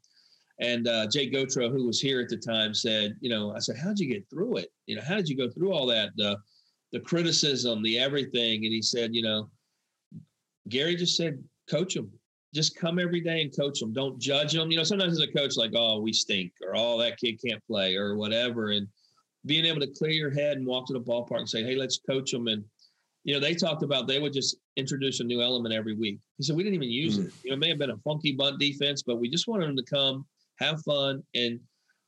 [0.61, 3.75] and uh, Jay Gautreau, who was here at the time, said, you know, I said,
[3.77, 4.71] how'd you get through it?
[4.87, 6.37] You know, how did you go through all that, the,
[6.93, 8.65] the criticism, the everything?
[8.65, 9.49] And he said, you know,
[10.69, 12.11] Gary just said, coach them.
[12.53, 13.93] Just come every day and coach them.
[13.93, 14.71] Don't judge them.
[14.71, 17.63] You know, sometimes as a coach, like, oh, we stink, or oh, that kid can't
[17.65, 18.71] play, or whatever.
[18.71, 18.87] And
[19.45, 21.99] being able to clear your head and walk to the ballpark and say, hey, let's
[21.99, 22.47] coach them.
[22.47, 22.63] And
[23.23, 26.19] you know, they talked about they would just introduce a new element every week.
[26.37, 27.27] He said we didn't even use mm.
[27.27, 27.33] it.
[27.43, 29.77] You know, it may have been a funky bunt defense, but we just wanted them
[29.77, 30.25] to come
[30.59, 31.59] have fun, and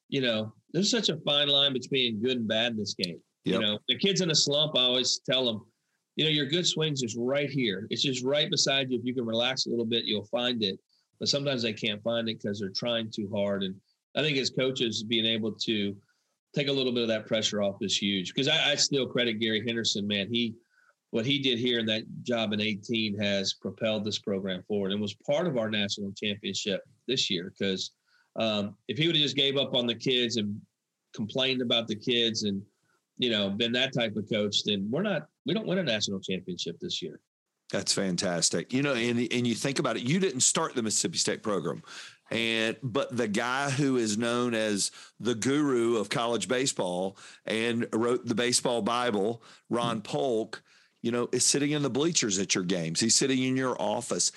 [0.09, 3.19] you know, there's such a fine line between good and bad in this game.
[3.45, 3.53] Yep.
[3.53, 5.65] You know, the kids in a slump, I always tell them,
[6.15, 7.87] you know, your good swings is right here.
[7.89, 8.99] It's just right beside you.
[8.99, 10.77] If you can relax a little bit, you'll find it.
[11.19, 13.63] But sometimes they can't find it because they're trying too hard.
[13.63, 13.75] And
[14.15, 15.95] I think as coaches, being able to
[16.53, 18.33] take a little bit of that pressure off is huge.
[18.33, 20.27] Because I, I still credit Gary Henderson, man.
[20.29, 20.55] He
[21.11, 25.01] what he did here in that job in 18 has propelled this program forward and
[25.01, 27.91] was part of our national championship this year because
[28.37, 30.59] um, if he would have just gave up on the kids and
[31.13, 32.61] complained about the kids and
[33.17, 36.19] you know been that type of coach, then we're not we don't win a national
[36.19, 37.19] championship this year.
[37.71, 38.73] That's fantastic.
[38.73, 41.83] You know, and and you think about it, you didn't start the Mississippi State program.
[42.29, 48.25] And but the guy who is known as the guru of college baseball and wrote
[48.25, 50.03] the baseball Bible, Ron mm-hmm.
[50.03, 50.63] Polk,
[51.01, 52.99] you know, is sitting in the bleachers at your games.
[52.99, 54.31] He's sitting in your office.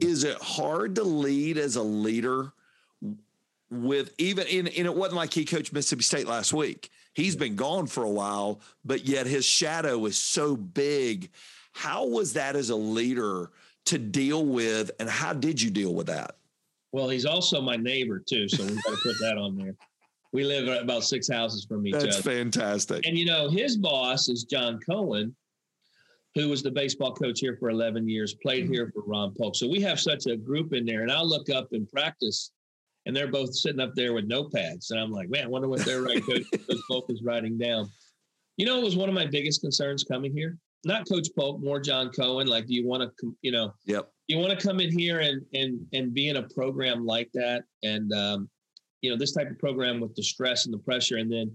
[0.00, 2.52] Is it hard to lead as a leader
[3.70, 6.90] with even in and it wasn't like he coached Mississippi State last week.
[7.14, 11.30] He's been gone for a while, but yet his shadow is so big.
[11.72, 13.50] How was that as a leader
[13.86, 16.36] to deal with, and how did you deal with that?
[16.92, 19.74] Well, he's also my neighbor too, so we got to put that on there.
[20.32, 22.12] We live about six houses from each That's other.
[22.12, 23.06] That's fantastic.
[23.06, 25.34] And you know, his boss is John Cohen,
[26.34, 28.74] who was the baseball coach here for 11 years, played mm-hmm.
[28.74, 29.56] here for Ron Polk.
[29.56, 32.52] So we have such a group in there, and I'll look up in practice,
[33.06, 35.80] and they're both sitting up there with notepads, and I'm like, man, I wonder what
[35.80, 36.22] they're writing.
[36.22, 37.88] Coach, Coach Polk is writing down.
[38.56, 40.58] You know, it was one of my biggest concerns coming here.
[40.84, 42.46] Not Coach Polk, more John Cohen.
[42.46, 45.42] Like, do you want to, you know, yep, you want to come in here and
[45.54, 48.48] and and be in a program like that, and um,
[49.00, 51.54] you know, this type of program with the stress and the pressure, and then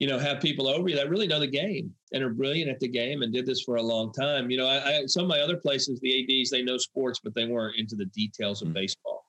[0.00, 2.80] you know, have people over you that really know the game and are brilliant at
[2.80, 4.50] the game and did this for a long time.
[4.50, 7.34] You know, I, I some of my other places, the ads they know sports, but
[7.34, 8.74] they weren't into the details of mm-hmm.
[8.74, 9.24] baseball.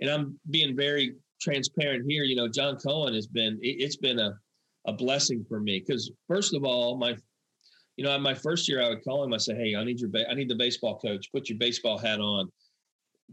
[0.00, 2.24] And I'm being very transparent here.
[2.24, 4.34] You know, John Cohen has been it, has been a
[4.86, 7.16] a blessing for me because first of all, my
[7.96, 9.34] you know, my first year I would call him.
[9.34, 11.30] I say, "Hey, I need your ba- I need the baseball coach.
[11.32, 12.50] Put your baseball hat on.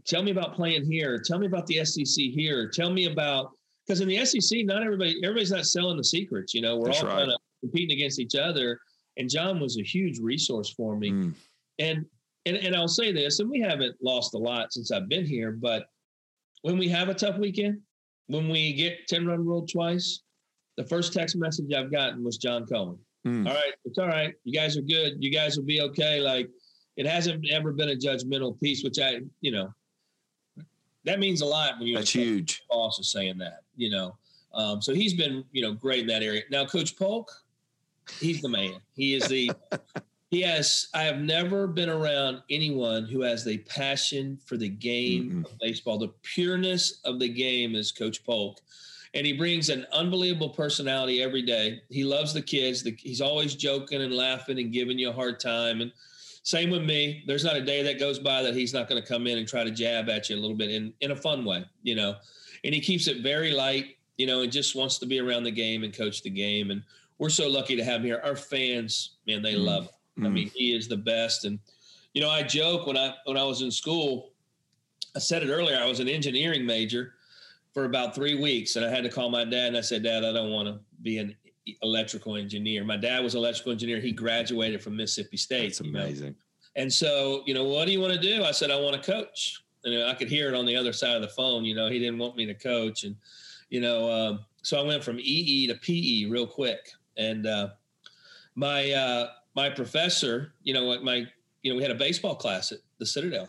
[0.06, 1.18] Tell me about playing here.
[1.18, 2.68] Tell me about the SEC here.
[2.68, 3.50] Tell me about
[3.86, 6.54] because in the SEC, not everybody, everybody's not selling the secrets.
[6.54, 7.18] You know, we're That's all right.
[7.20, 8.78] kind of competing against each other.
[9.16, 11.10] And John was a huge resource for me.
[11.10, 11.34] Mm.
[11.78, 12.06] And
[12.46, 15.52] and and I'll say this, and we haven't lost a lot since I've been here,
[15.52, 15.86] but
[16.62, 17.80] when we have a tough weekend,
[18.26, 20.22] when we get 10 run rule twice,
[20.76, 22.98] the first text message I've gotten was John Cohen.
[23.28, 23.48] Mm.
[23.48, 24.34] All right, it's all right.
[24.44, 25.22] You guys are good.
[25.22, 26.20] You guys will be okay.
[26.20, 26.50] Like
[26.96, 29.72] it hasn't ever been a judgmental piece, which I, you know,
[31.04, 32.62] that means a lot when you that's huge.
[32.68, 34.16] Boss is saying that, you know.
[34.52, 36.42] Um, so he's been, you know, great in that area.
[36.50, 37.30] Now, Coach Polk,
[38.18, 38.80] he's the man.
[38.94, 39.50] He is the.
[40.30, 40.88] he has.
[40.94, 45.44] I have never been around anyone who has the passion for the game mm-hmm.
[45.44, 45.98] of baseball.
[45.98, 48.58] The pureness of the game is Coach Polk,
[49.14, 51.82] and he brings an unbelievable personality every day.
[51.88, 52.82] He loves the kids.
[52.82, 55.92] The, he's always joking and laughing and giving you a hard time and
[56.48, 57.22] same with me.
[57.26, 59.46] There's not a day that goes by that he's not going to come in and
[59.46, 62.16] try to jab at you a little bit in, in a fun way, you know.
[62.64, 65.50] And he keeps it very light, you know, and just wants to be around the
[65.50, 66.70] game and coach the game.
[66.70, 66.82] And
[67.18, 68.22] we're so lucky to have him here.
[68.24, 69.64] Our fans, man, they mm.
[69.64, 70.24] love him.
[70.24, 70.26] Mm.
[70.26, 71.44] I mean, he is the best.
[71.44, 71.58] And
[72.14, 74.30] you know, I joke when I when I was in school,
[75.14, 77.12] I said it earlier, I was an engineering major
[77.78, 80.24] for about three weeks, and I had to call my dad and I said, Dad,
[80.24, 81.36] I don't want to be an
[81.82, 82.82] electrical engineer.
[82.82, 84.00] My dad was electrical engineer.
[84.00, 85.68] He graduated from Mississippi State.
[85.68, 86.30] That's amazing.
[86.30, 86.34] Know?
[86.74, 88.42] And so, you know, what do you want to do?
[88.42, 89.62] I said, I want to coach.
[89.84, 91.64] And I could hear it on the other side of the phone.
[91.64, 93.04] You know, he didn't want me to coach.
[93.04, 93.14] And,
[93.70, 96.80] you know, um, so I went from EE to PE real quick.
[97.16, 97.68] And uh,
[98.56, 101.28] my uh, my professor, you know, my
[101.62, 103.48] you know, we had a baseball class at the Citadel,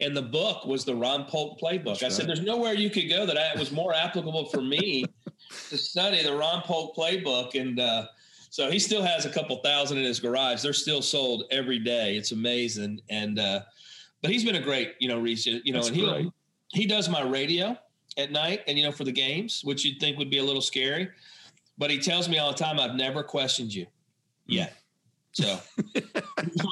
[0.00, 1.98] and the book was the Ron Polk playbook.
[1.98, 2.12] That's I right.
[2.12, 5.04] said, "There's nowhere you could go that I, was more applicable for me
[5.68, 8.06] to study the Ron Polk playbook." And uh,
[8.50, 10.62] so he still has a couple thousand in his garage.
[10.62, 12.16] They're still sold every day.
[12.16, 13.00] It's amazing.
[13.10, 13.60] And uh,
[14.22, 16.32] but he's been a great, you know, reason, you know, That's and he
[16.72, 17.76] he does my radio
[18.16, 20.62] at night and you know for the games, which you'd think would be a little
[20.62, 21.08] scary.
[21.78, 23.86] But he tells me all the time, I've never questioned you
[24.46, 24.74] yet.
[25.32, 25.58] So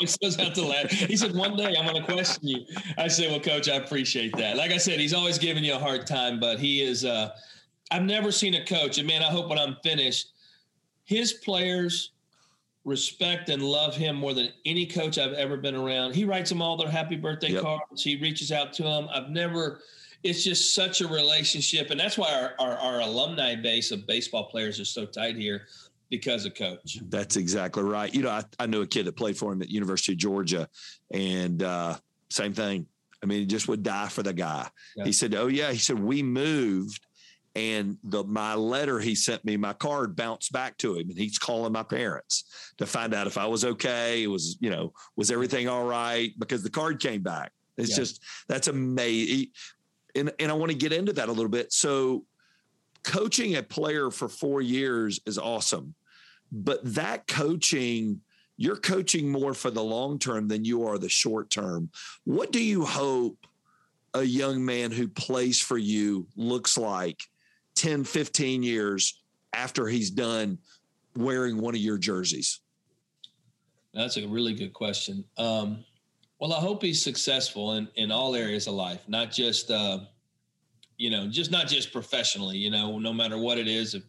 [0.01, 0.91] he says that to laugh.
[0.91, 2.67] He said, one day I'm going to question you.
[2.97, 4.57] I said, well, coach, I appreciate that.
[4.57, 7.31] Like I said, he's always giving you a hard time, but he is, uh,
[7.91, 8.99] I've never seen a coach.
[8.99, 10.33] And man, I hope when I'm finished,
[11.05, 12.11] his players
[12.85, 16.15] respect and love him more than any coach I've ever been around.
[16.15, 17.63] He writes them all their happy birthday yep.
[17.63, 18.03] cards.
[18.03, 19.09] He reaches out to them.
[19.13, 19.83] I've never,
[20.25, 21.91] it's just such a relationship.
[21.91, 25.67] And that's why our, our, our alumni base of baseball players is so tight here
[26.11, 26.99] because of coach.
[27.09, 28.13] That's exactly right.
[28.15, 30.69] You know, I, I knew a kid that played for him at University of Georgia
[31.11, 31.97] and uh,
[32.31, 32.87] same thing.
[33.23, 34.69] I mean, he just would die for the guy.
[34.97, 35.05] Yeah.
[35.05, 35.73] He said, Oh yeah.
[35.73, 37.05] He said, we moved
[37.59, 41.39] and the my letter he sent me my card bounced back to him and he's
[41.39, 45.31] calling my parents to find out if i was okay it was you know was
[45.31, 47.97] everything all right because the card came back it's yeah.
[47.97, 49.49] just that's amazing
[50.15, 52.25] and, and i want to get into that a little bit so
[53.03, 55.95] coaching a player for four years is awesome
[56.51, 58.21] but that coaching
[58.61, 61.91] you're coaching more for the long term than you are the short term
[62.25, 63.47] what do you hope
[64.15, 67.23] a young man who plays for you looks like
[67.77, 69.23] 10, 15 years
[69.53, 70.59] after he's done
[71.17, 72.61] wearing one of your jerseys?
[73.95, 75.25] That's a really good question.
[75.37, 75.85] Um,
[76.39, 80.01] well, I hope he's successful in, in all areas of life, not just, uh,
[80.97, 84.03] you know, just not just professionally, you know, no matter what it is, if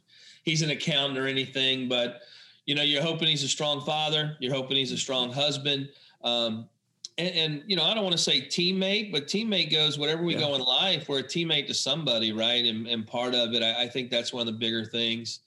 [0.43, 2.22] he's an accountant or anything, but,
[2.70, 4.38] you know, you're hoping he's a strong father.
[4.39, 5.89] You're hoping he's a strong husband.
[6.24, 6.70] Um,
[7.17, 10.36] and, and, you know, I don't want to say teammate, but teammate goes whatever we
[10.36, 10.41] yeah.
[10.41, 11.09] go in life.
[11.09, 12.63] We're a teammate to somebody, right?
[12.63, 15.39] And, and part of it, I, I think that's one of the bigger things.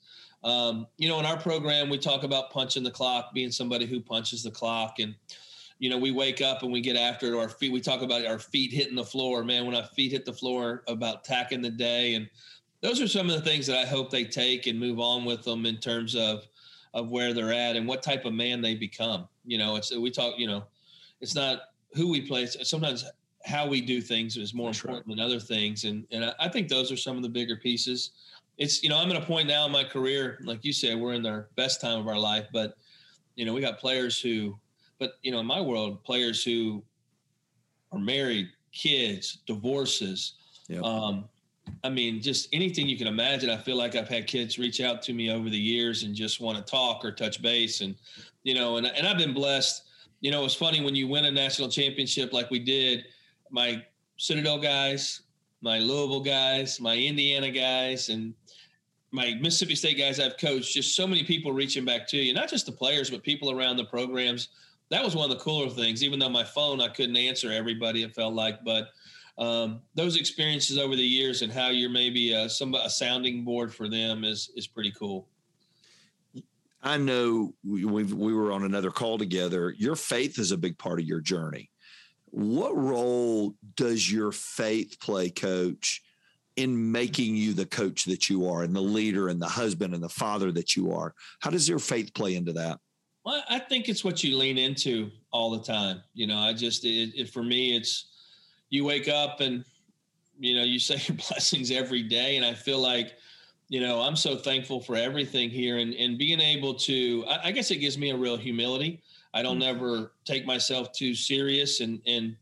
[0.43, 4.01] Um, you know, in our program, we talk about punching the clock, being somebody who
[4.01, 5.15] punches the clock, and
[5.79, 7.37] you know, we wake up and we get after it.
[7.37, 9.45] Our feet, we talk about our feet hitting the floor.
[9.45, 12.29] Man, when our feet hit the floor, about tacking the day, and
[12.81, 15.43] those are some of the things that I hope they take and move on with
[15.43, 16.45] them in terms of
[16.93, 19.27] of where they're at and what type of man they become.
[19.45, 20.35] You know, it's we talk.
[20.37, 20.63] You know,
[21.21, 21.61] it's not
[21.93, 22.45] who we play.
[22.45, 23.05] Sometimes
[23.45, 25.17] how we do things is more That's important right.
[25.17, 28.11] than other things, and and I, I think those are some of the bigger pieces.
[28.57, 31.13] It's you know I'm at a point now in my career, like you said, we're
[31.13, 32.75] in the best time of our life, but
[33.35, 34.57] you know we got players who
[35.03, 36.81] but you know, in my world, players who
[37.91, 40.35] are married, kids, divorces,
[40.69, 40.81] yep.
[40.81, 41.25] um,
[41.83, 43.49] I mean, just anything you can imagine.
[43.49, 46.39] I feel like I've had kids reach out to me over the years and just
[46.39, 47.95] want to talk or touch base, and
[48.43, 49.83] you know, and and I've been blessed.
[50.21, 53.05] You know, it's funny when you win a national championship like we did.
[53.49, 53.83] My
[54.17, 55.21] Citadel guys,
[55.61, 58.33] my Louisville guys, my Indiana guys, and
[59.11, 60.73] my Mississippi State guys I've coached.
[60.73, 63.77] Just so many people reaching back to you, not just the players, but people around
[63.77, 64.49] the programs
[64.93, 66.03] that was one of the cooler things.
[66.03, 68.03] Even though my phone, I couldn't answer everybody.
[68.03, 68.89] It felt like, but
[69.37, 73.73] um, those experiences over the years and how you're maybe a, some a sounding board
[73.73, 75.27] for them is is pretty cool.
[76.81, 79.73] I know we we were on another call together.
[79.77, 81.69] Your faith is a big part of your journey.
[82.25, 86.01] What role does your faith play, Coach,
[86.55, 90.03] in making you the coach that you are, and the leader, and the husband, and
[90.03, 91.13] the father that you are?
[91.39, 92.79] How does your faith play into that?
[93.23, 96.03] Well, I think it's what you lean into all the time.
[96.13, 98.12] You know, I just it, it, for me, it's
[98.73, 99.63] you wake up and
[100.39, 103.13] you know you say your blessings every day, and I feel like
[103.69, 107.51] you know I'm so thankful for everything here, and and being able to, I, I
[107.51, 109.01] guess it gives me a real humility.
[109.35, 109.77] I don't mm-hmm.
[109.77, 112.35] ever take myself too serious, and and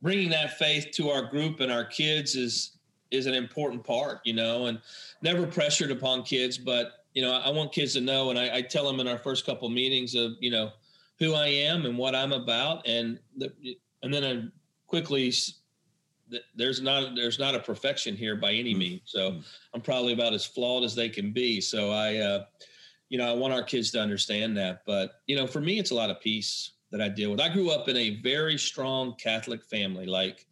[0.00, 2.76] bringing that faith to our group and our kids is
[3.10, 4.80] is an important part, you know, and
[5.22, 8.62] never pressured upon kids, but you know, I want kids to know, and I, I
[8.62, 10.70] tell them in our first couple meetings of, you know,
[11.20, 13.52] who I am and what I'm about, and the,
[14.02, 14.42] and then I
[14.88, 15.32] quickly
[16.54, 18.78] there's not there's not a perfection here by any mm-hmm.
[18.78, 19.02] means.
[19.06, 19.40] So mm-hmm.
[19.74, 21.60] I'm probably about as flawed as they can be.
[21.60, 22.44] So I, uh,
[23.08, 24.82] you know, I want our kids to understand that.
[24.86, 27.40] But you know, for me, it's a lot of peace that I deal with.
[27.40, 30.06] I grew up in a very strong Catholic family.
[30.06, 30.46] Like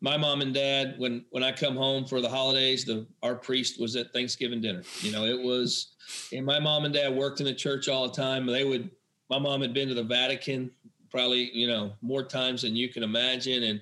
[0.00, 3.80] my mom and dad, when when I come home for the holidays, the our priest
[3.80, 4.82] was at Thanksgiving dinner.
[5.00, 5.94] You know, it was,
[6.32, 8.46] and my mom and dad worked in the church all the time.
[8.46, 8.90] They would.
[9.30, 10.70] My mom had been to the Vatican
[11.10, 13.80] probably you know more times than you can imagine, and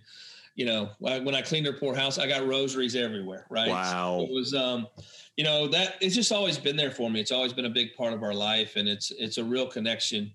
[0.55, 3.47] you know when I cleaned her poor house, I got rosaries everywhere.
[3.51, 3.69] Right?
[3.69, 4.19] Wow.
[4.19, 4.87] So it was um,
[5.37, 7.21] you know that it's just always been there for me.
[7.21, 10.33] It's always been a big part of our life, and it's it's a real connection,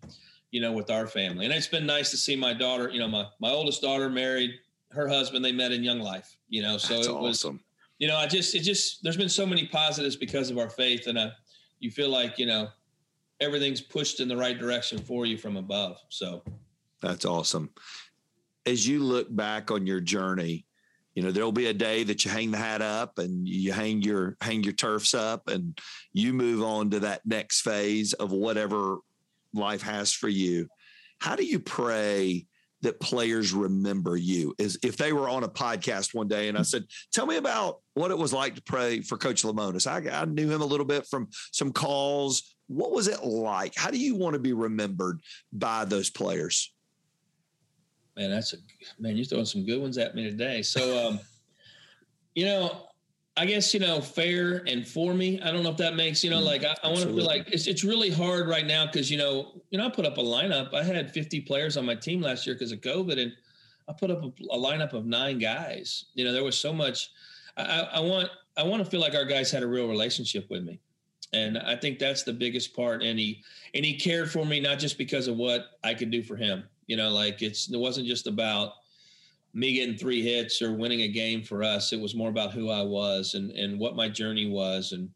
[0.52, 1.46] you know, with our family.
[1.46, 2.90] And it's been nice to see my daughter.
[2.90, 4.56] You know, my my oldest daughter married
[4.92, 7.60] her husband they met in young life you know so That's it was awesome.
[8.00, 11.08] you know i just it just there's been so many positives because of our faith
[11.08, 11.32] and I
[11.80, 12.70] you feel like you know
[13.40, 16.42] everything's pushed in the right direction for you from above so
[17.02, 17.70] that's awesome
[18.68, 20.66] as you look back on your journey
[21.16, 24.02] you know there'll be a day that you hang the hat up and you hang
[24.02, 25.80] your hang your turfs up and
[26.14, 28.98] you move on to that next phase of whatever
[29.54, 30.68] life has for you
[31.20, 32.46] how do you pray
[32.82, 36.62] that players remember you is if they were on a podcast one day and I
[36.62, 39.88] said, tell me about what it was like to pray for coach Lemonis.
[39.88, 42.56] I, I knew him a little bit from some calls.
[42.68, 43.74] What was it like?
[43.76, 46.72] How do you want to be remembered by those players?
[48.18, 48.58] Man, that's a
[49.00, 49.16] man.
[49.16, 50.64] You're throwing some good ones at me today.
[50.64, 51.20] So, um,
[52.36, 52.88] you know,
[53.38, 55.40] I guess you know fair and for me.
[55.42, 57.24] I don't know if that makes you know mm, like I, I want to feel
[57.24, 60.18] like it's it's really hard right now because you know you know I put up
[60.18, 60.74] a lineup.
[60.74, 63.32] I had 50 players on my team last year because of COVID, and
[63.88, 66.06] I put up a, a, lineup of nine guys.
[66.16, 67.12] You know there was so much.
[67.56, 70.64] I, I want I want to feel like our guys had a real relationship with
[70.64, 70.80] me,
[71.34, 73.04] and I think that's the biggest part.
[73.04, 73.44] And he
[73.76, 76.64] and he cared for me not just because of what I could do for him.
[76.88, 78.74] You know, like it's it wasn't just about
[79.54, 81.92] me getting three hits or winning a game for us.
[81.92, 84.92] It was more about who I was and and what my journey was.
[84.92, 85.10] And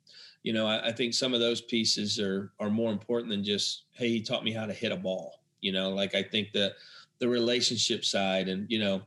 [0.43, 3.83] you know, I, I, think some of those pieces are are more important than just
[3.93, 5.41] hey, he taught me how to hit a ball.
[5.61, 6.73] You know, like I think the
[7.19, 9.01] the relationship side and you know,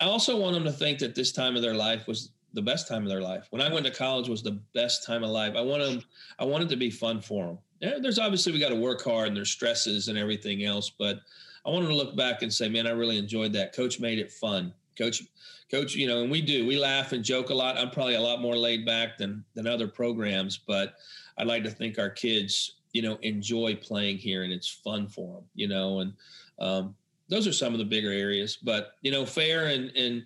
[0.00, 2.88] I also want them to think that this time of their life was the best
[2.88, 3.46] time of their life.
[3.50, 5.54] When I went to college was the best time of life.
[5.56, 6.02] I want them
[6.38, 7.46] I want it to be fun for
[7.80, 8.02] them.
[8.02, 11.20] There's obviously we got to work hard and there's stresses and everything else, but
[11.66, 13.74] I wanted to look back and say, man, I really enjoyed that.
[13.74, 14.72] Coach made it fun.
[14.98, 15.22] Coach,
[15.70, 16.66] coach, you know, and we do.
[16.66, 17.78] We laugh and joke a lot.
[17.78, 20.94] I'm probably a lot more laid back than than other programs, but
[21.38, 25.34] I'd like to think our kids, you know, enjoy playing here and it's fun for
[25.34, 26.12] them, you know, and
[26.60, 26.94] um,
[27.28, 28.56] those are some of the bigger areas.
[28.56, 30.24] But you know, fair and and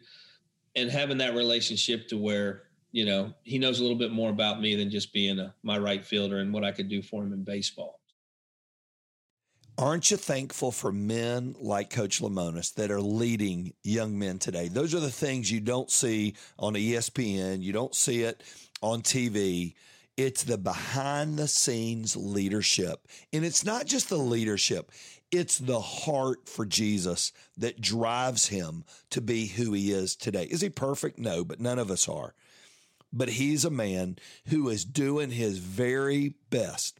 [0.77, 4.61] and having that relationship to where you know he knows a little bit more about
[4.61, 7.33] me than just being a, my right fielder and what I could do for him
[7.33, 7.98] in baseball.
[9.79, 14.67] Aren't you thankful for men like Coach Lemonis that are leading young men today?
[14.67, 18.43] Those are the things you don't see on ESPN, you don't see it
[18.83, 19.75] on TV.
[20.17, 23.07] It's the behind the scenes leadership.
[23.33, 24.91] And it's not just the leadership,
[25.31, 30.49] it's the heart for Jesus that drives him to be who he is today.
[30.51, 31.21] Is he perfect?
[31.21, 32.35] No, but none of us are.
[33.13, 34.17] But he's a man
[34.47, 36.99] who is doing his very best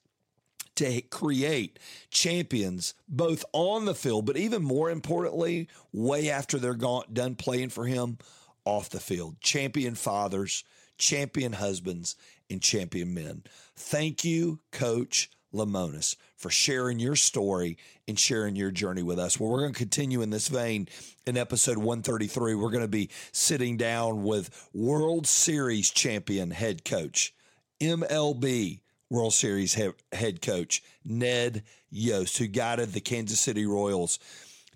[0.79, 7.03] to create champions both on the field, but even more importantly, way after they're gone,
[7.13, 8.17] done playing for him
[8.65, 9.41] off the field.
[9.41, 10.63] Champion fathers,
[10.97, 12.15] champion husbands,
[12.49, 13.43] and champion men.
[13.75, 17.77] Thank you, Coach Lemonis, for sharing your story
[18.07, 19.41] and sharing your journey with us.
[19.41, 20.87] Well, we're going to continue in this vein
[21.27, 22.55] in episode 133.
[22.55, 27.35] We're going to be sitting down with World Series champion head coach,
[27.81, 28.81] MLB
[29.11, 34.19] World Series he- head coach Ned Yost, who guided the Kansas City Royals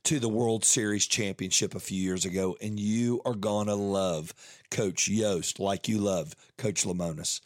[0.04, 2.56] to the World Series championship a few years ago.
[2.60, 4.34] And you are going to love
[4.70, 7.40] Coach Yost like you love Coach Lemonis.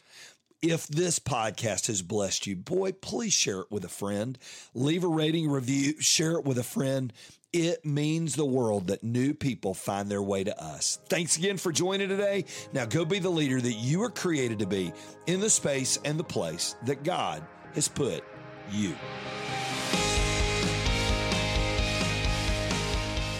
[0.61, 4.39] If this podcast has blessed you, boy, please share it with a friend.
[4.73, 7.13] Leave a rating, review, share it with a friend.
[7.59, 10.99] It means the world that new people find their way to us.
[11.09, 12.45] Thanks again for joining today.
[12.71, 14.93] Now go be the leader that you were created to be
[15.25, 17.43] in the space and the place that God
[17.73, 18.23] has put
[18.69, 18.93] you.